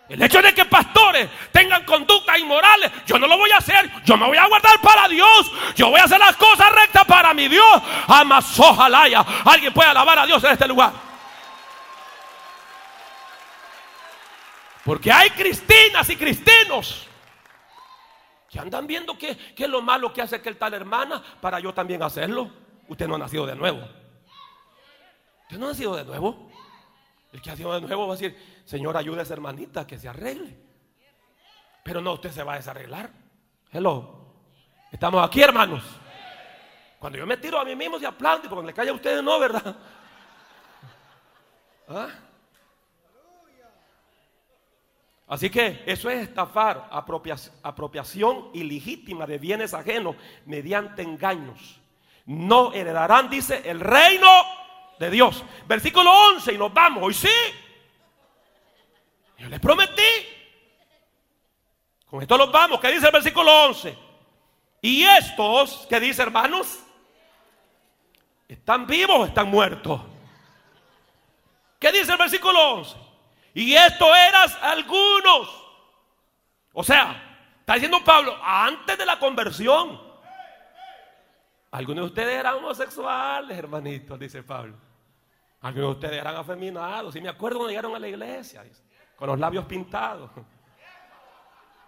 [0.10, 3.90] El hecho de que pastores tengan conductas inmorales, yo no lo voy a hacer.
[4.04, 5.52] Yo me voy a guardar para Dios.
[5.76, 7.82] Yo voy a hacer las cosas rectas para mi Dios.
[8.08, 11.11] Amas, ojalá alguien pueda alabar a Dios en este lugar.
[14.86, 17.08] Porque hay cristinas y cristinos
[18.50, 22.02] que andan viendo qué, es lo malo que hace aquel tal hermana para yo también
[22.04, 22.52] hacerlo.
[22.88, 23.80] Usted no ha nacido de nuevo.
[25.44, 26.52] Usted no ha nacido de nuevo.
[27.32, 29.98] El que ha nacido de nuevo va a decir, Señor, ayude a esa hermanita que
[29.98, 30.58] se arregle.
[31.84, 33.12] Pero no, usted se va a desarreglar.
[33.72, 34.20] Hello.
[34.92, 35.84] Estamos aquí, hermanos.
[37.00, 39.24] Cuando yo me tiro a mí mismo y aplaudo, y cuando le cae a ustedes
[39.24, 39.76] no, ¿verdad?
[41.88, 42.10] ¿Ah?
[45.32, 51.80] Así que eso es estafar, apropiación ilegítima de bienes ajenos mediante engaños.
[52.26, 54.30] No heredarán, dice, el reino
[55.00, 55.42] de Dios.
[55.70, 57.04] Versículo 11 y nos vamos.
[57.04, 57.30] Hoy sí.
[59.38, 60.02] Yo les prometí.
[62.08, 62.82] Con esto nos vamos.
[62.82, 63.98] ¿Qué dice el versículo 11?
[64.82, 66.78] Y estos, ¿qué dice hermanos?
[68.50, 70.02] ¿Están vivos o están muertos?
[71.80, 73.11] ¿Qué dice el versículo 11?
[73.54, 75.50] Y esto eras algunos.
[76.74, 80.00] O sea, está diciendo Pablo, antes de la conversión.
[81.72, 84.76] Algunos de ustedes eran homosexuales, hermanitos, dice Pablo.
[85.62, 87.16] Algunos de ustedes eran afeminados.
[87.16, 88.64] Y me acuerdo cuando llegaron a la iglesia,
[89.16, 90.32] con los labios pintados.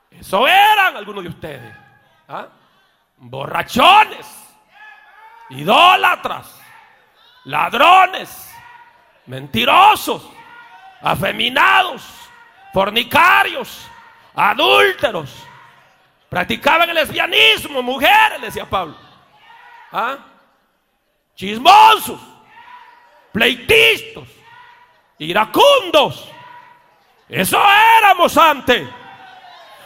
[0.10, 1.76] Eso eran algunos de ustedes.
[2.28, 2.48] ¿ah?
[3.18, 4.28] Borrachones,
[5.50, 6.62] idólatras,
[7.46, 8.54] ladrones,
[9.26, 10.33] mentirosos
[11.04, 12.02] afeminados,
[12.74, 13.86] fornicarios,
[14.34, 15.30] adúlteros,
[16.30, 18.96] practicaban el lesbianismo, mujeres, decía Pablo.
[19.92, 20.18] ¿Ah?
[21.36, 22.20] Chismosos,
[23.32, 24.24] pleitistas,
[25.20, 26.30] iracundos.
[27.28, 27.62] Eso
[28.00, 28.88] éramos antes.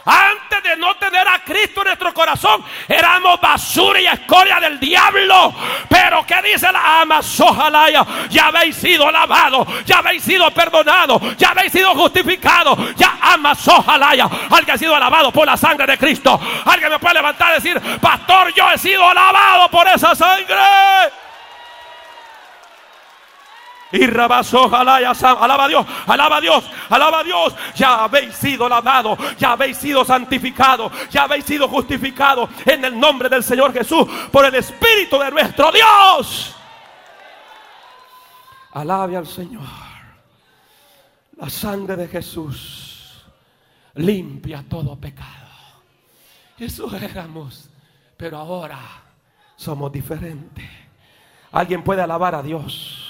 [0.08, 5.54] Antes de no tener a Cristo en nuestro corazón, éramos basura y escoria del diablo.
[5.86, 7.22] Pero ¿qué dice la ama?
[7.22, 8.06] Sojalaya?
[8.30, 12.78] Ya habéis sido lavados, ya habéis sido perdonados, ya habéis sido justificados.
[12.96, 14.30] Ya ama Sojalaya?
[14.50, 16.40] Alguien ha sido alabado por la sangre de Cristo.
[16.64, 20.56] Alguien me puede levantar y decir, Pastor, yo he sido lavado por esa sangre.
[23.90, 24.98] Y rabazo, alaba a
[25.68, 27.54] Dios, alaba a Dios, alaba a Dios.
[27.74, 33.30] Ya habéis sido lavados, ya habéis sido santificados, ya habéis sido justificados en el nombre
[33.30, 36.54] del Señor Jesús por el Espíritu de nuestro Dios.
[38.72, 39.64] Alabe al Señor.
[41.36, 43.24] La sangre de Jesús
[43.94, 45.48] limpia todo pecado.
[46.58, 47.70] Eso éramos,
[48.18, 48.78] pero ahora
[49.56, 50.68] somos diferentes.
[51.52, 53.07] Alguien puede alabar a Dios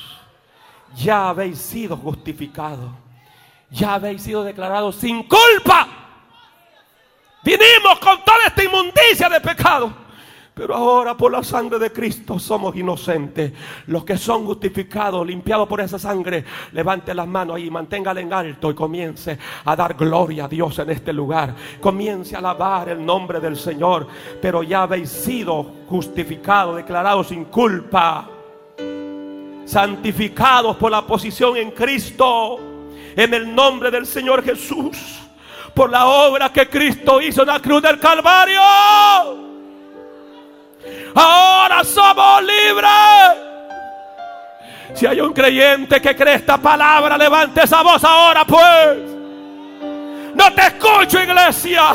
[0.97, 2.91] ya habéis sido justificados.
[3.71, 5.89] Ya habéis sido declarados sin culpa.
[7.45, 10.09] Vinimos con toda esta inmundicia de pecado.
[10.55, 13.53] Pero ahora por la sangre de Cristo somos inocentes.
[13.87, 18.71] Los que son justificados, limpiados por esa sangre, levante las manos ahí, manténgala en alto
[18.71, 21.55] y comience a dar gloria a Dios en este lugar.
[21.81, 24.09] Comience a alabar el nombre del Señor.
[24.43, 28.38] Pero ya habéis sido justificados, declarados sin culpa
[29.69, 32.59] santificados por la posición en Cristo.
[33.15, 34.97] en el nombre del Señor Jesús,
[35.75, 38.61] por la obra que Cristo hizo en la cruz del Calvario.
[41.17, 43.49] Ahora somos libres.
[44.95, 48.99] Si hay un creyente que cree esta palabra, levante esa voz ahora, pues.
[50.37, 51.93] No te escucho, iglesia.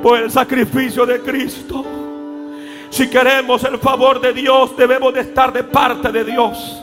[0.00, 1.97] Por el sacrificio de Cristo.
[2.90, 6.82] Si queremos el favor de Dios, debemos de estar de parte de Dios.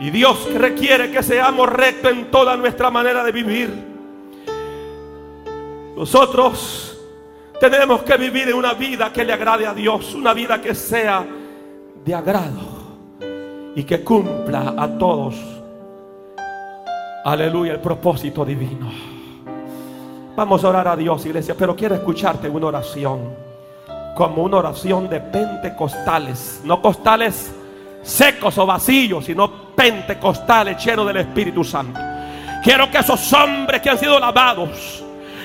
[0.00, 3.70] Y Dios requiere que seamos rectos en toda nuestra manera de vivir.
[5.94, 6.98] Nosotros
[7.60, 11.26] tenemos que vivir en una vida que le agrade a Dios, una vida que sea
[12.02, 12.80] de agrado
[13.74, 15.36] y que cumpla a todos,
[17.24, 18.90] aleluya, el propósito divino.
[20.34, 23.34] Vamos a orar a Dios, iglesia, pero quiero escucharte una oración,
[24.14, 27.54] como una oración de pentecostales, no costales
[28.02, 31.98] secos o vacíos, sino pentecostales llenos del Espíritu Santo.
[32.62, 35.02] Quiero que esos hombres que han sido lavados,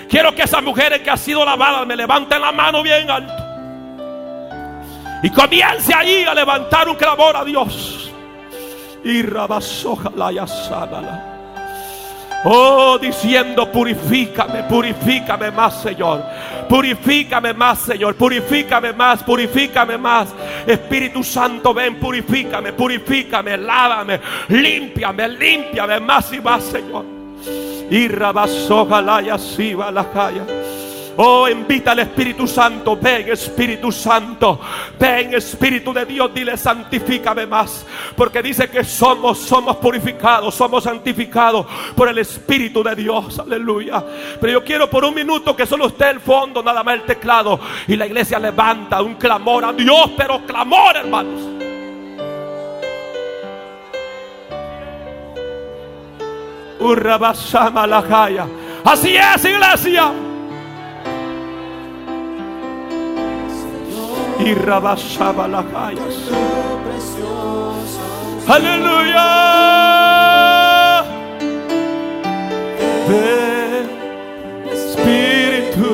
[0.10, 3.34] quiero que esas mujeres que han sido lavadas me levanten la mano bien alto.
[5.24, 8.12] Y comience ahí a levantar un clamor a Dios.
[9.04, 11.36] Y rabasojalaya sábala.
[12.44, 16.24] Oh, diciendo, purifícame, purifícame más, Señor.
[16.68, 18.16] Purifícame más, Señor.
[18.16, 20.34] Purifícame más, purifícame más.
[20.66, 24.20] Espíritu Santo, ven, purifícame, purifícame, lávame,
[24.50, 27.06] límpiame, límpiame más y más, Señor.
[27.90, 30.44] Y rabasojalaya siba la calla.
[31.18, 32.98] Oh, invita al Espíritu Santo.
[32.98, 34.60] Ven, Espíritu Santo.
[35.00, 36.34] Ven, Espíritu de Dios.
[36.34, 37.86] Dile, santifícame más.
[38.16, 41.66] Porque dice que somos, somos purificados, somos santificados
[41.96, 43.40] por el Espíritu de Dios.
[43.40, 44.04] Aleluya.
[44.42, 47.60] Pero yo quiero por un minuto que solo esté el fondo, nada más el teclado.
[47.88, 51.42] Y la iglesia levanta un clamor a Dios, pero clamor, hermanos.
[56.80, 58.04] Urrabasama la
[58.84, 60.12] Así es, iglesia.
[64.40, 66.32] Y rabasaba las calles.
[68.48, 69.26] Aleluya.
[73.07, 73.86] Ven,
[74.72, 75.90] Espíritu,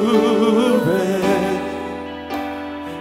[0.85, 1.61] ven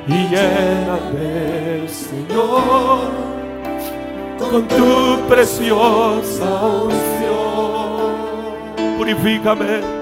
[0.09, 3.11] y lléname, Señor,
[4.39, 6.49] con tu preciosa
[6.85, 8.15] unción.
[8.99, 10.00] Purifícame.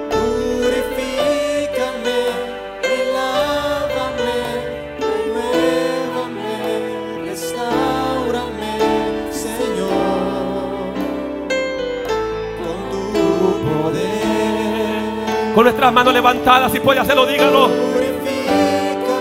[15.59, 16.71] Con nuestras manos levantadas.
[16.71, 17.69] Si puede hacerlo, dígalo.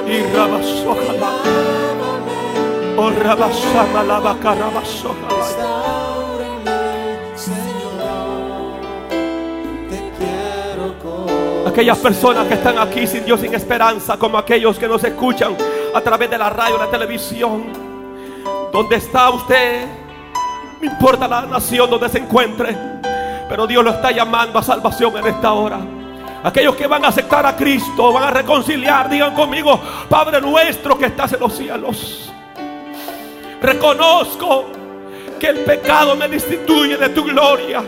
[0.07, 1.31] Y rabas, ojalá.
[2.95, 4.55] Oh, rabasama la vaca,
[11.65, 15.57] Aquellas personas que están aquí sin Dios, sin esperanza, como aquellos que nos escuchan
[15.95, 17.64] a través de la radio, la televisión.
[18.72, 19.88] ¿Dónde está usted?
[20.81, 22.77] No importa la nación donde se encuentre,
[23.49, 25.97] pero Dios lo está llamando a salvación en esta hora.
[26.43, 31.05] Aquellos que van a aceptar a Cristo, van a reconciliar, digan conmigo, Padre nuestro que
[31.05, 32.31] estás en los cielos.
[33.61, 34.65] Reconozco
[35.39, 37.84] que el pecado me destituye de tu gloria,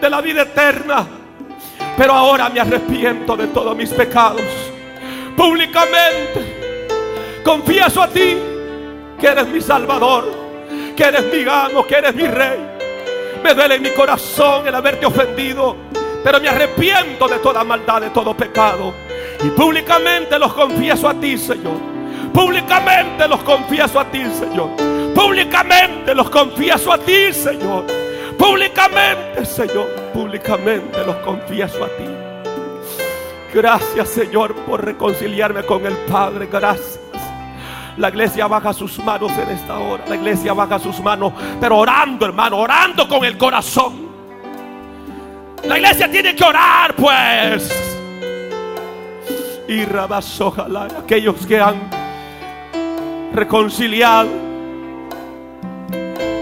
[0.00, 1.06] de la vida eterna.
[1.96, 4.42] Pero ahora me arrepiento de todos mis pecados.
[5.36, 8.36] Públicamente confieso a ti
[9.20, 10.30] que eres mi Salvador,
[10.96, 12.58] que eres mi amo, que eres mi Rey.
[13.42, 15.76] Me duele en mi corazón el haberte ofendido.
[16.22, 18.94] Pero me arrepiento de toda maldad, de todo pecado.
[19.44, 21.76] Y públicamente los confieso a ti, Señor.
[22.32, 24.70] Públicamente los confieso a ti, Señor.
[25.14, 27.84] Públicamente los confieso a ti, Señor.
[28.38, 29.88] Públicamente, Señor.
[30.12, 32.04] Públicamente los confieso a ti.
[33.52, 36.48] Gracias, Señor, por reconciliarme con el Padre.
[36.50, 37.00] Gracias.
[37.98, 40.04] La iglesia baja sus manos en esta hora.
[40.08, 44.11] La iglesia baja sus manos, pero orando, hermano, orando con el corazón.
[45.64, 47.70] La iglesia tiene que orar, pues.
[49.68, 51.76] Y rabas, ojalá aquellos que han
[53.32, 54.28] reconciliado,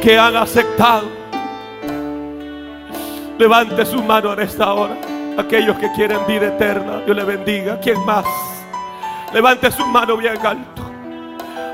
[0.02, 1.06] que han aceptado,
[3.38, 4.96] levante su mano en esta hora.
[5.38, 7.78] Aquellos que quieren vida eterna, Dios le bendiga.
[7.80, 8.24] ¿Quién más?
[9.32, 10.90] Levante su mano bien alto.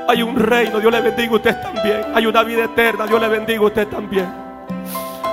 [0.07, 2.01] Hay un reino, Dios le bendiga a usted también.
[2.13, 4.31] Hay una vida eterna, Dios le bendiga a usted también.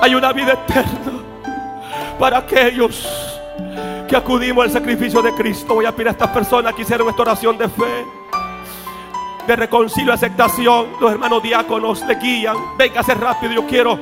[0.01, 1.24] Hay una vida eterna
[2.19, 3.07] para aquellos
[4.09, 5.75] que acudimos al sacrificio de Cristo.
[5.75, 8.07] Voy a pedir a estas personas que hicieron esta oración de fe,
[9.47, 10.89] de reconcilio, aceptación.
[11.01, 12.57] Los hermanos diáconos le guían.
[12.77, 13.53] Venga, rápido.
[13.53, 13.99] Yo quiero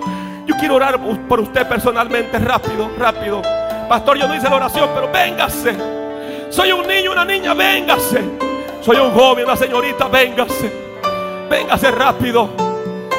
[0.47, 0.99] Yo quiero orar
[1.29, 3.43] por usted personalmente, rápido, rápido.
[3.89, 5.77] Pastor, yo no hice la oración, pero véngase.
[6.51, 8.23] Soy un niño, una niña, véngase.
[8.81, 10.73] Soy un joven, una señorita, véngase.
[11.49, 12.51] Véngase rápido.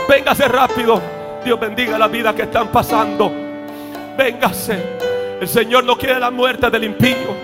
[0.10, 1.02] Véngase rápido.
[1.46, 3.43] Dios bendiga la vida que están pasando.
[4.18, 5.00] Véngase.
[5.42, 7.36] El Señor no quiere la muerte del impío.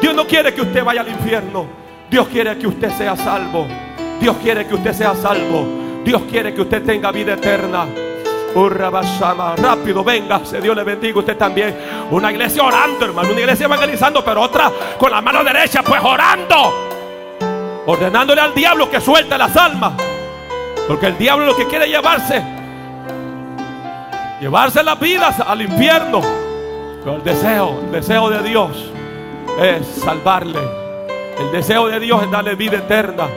[0.00, 1.66] Dios no quiere que usted vaya al infierno.
[2.10, 3.66] Dios quiere que usted sea salvo.
[4.20, 5.66] Dios quiere que usted sea salvo.
[6.04, 7.86] Dios quiere que usted tenga vida eterna.
[9.56, 10.60] Rápido, véngase.
[10.60, 11.76] Dios le bendiga usted también.
[12.10, 13.30] Una iglesia orando, hermano.
[13.30, 16.88] Una iglesia evangelizando, pero otra con la mano derecha, pues orando.
[17.86, 19.92] Ordenándole al diablo que suelte las almas.
[20.86, 22.57] Porque el diablo lo que quiere llevarse.
[24.40, 26.20] Llevarse las vidas al infierno.
[27.02, 28.70] Pero el deseo, el deseo de Dios
[29.60, 30.60] es salvarle.
[31.38, 33.28] El deseo de Dios es darle vida eterna.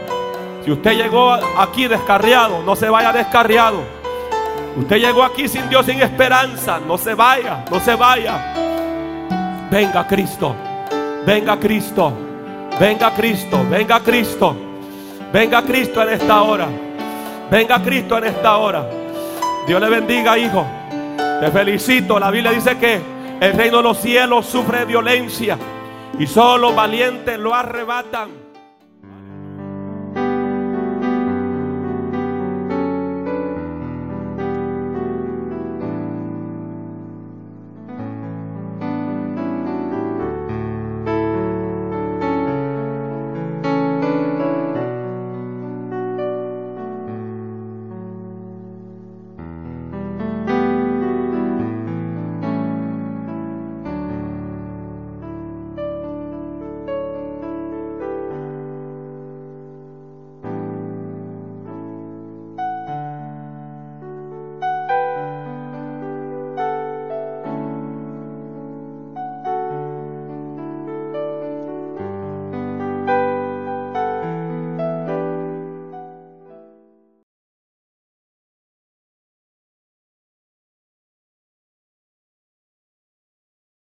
[0.63, 3.81] Si usted llegó aquí descarriado, no se vaya descarriado.
[4.77, 6.79] Usted llegó aquí sin Dios, sin esperanza.
[6.79, 8.53] No se vaya, no se vaya.
[9.69, 10.55] Venga Cristo,
[11.25, 12.13] venga Cristo,
[12.79, 14.55] venga Cristo, venga Cristo.
[15.31, 16.67] Venga Cristo en esta hora.
[17.49, 18.85] Venga Cristo en esta hora.
[19.65, 20.65] Dios le bendiga, hijo.
[21.41, 22.19] Te felicito.
[22.19, 23.01] La Biblia dice que
[23.39, 25.57] el reino de los cielos sufre violencia
[26.19, 28.40] y solo valientes lo arrebatan.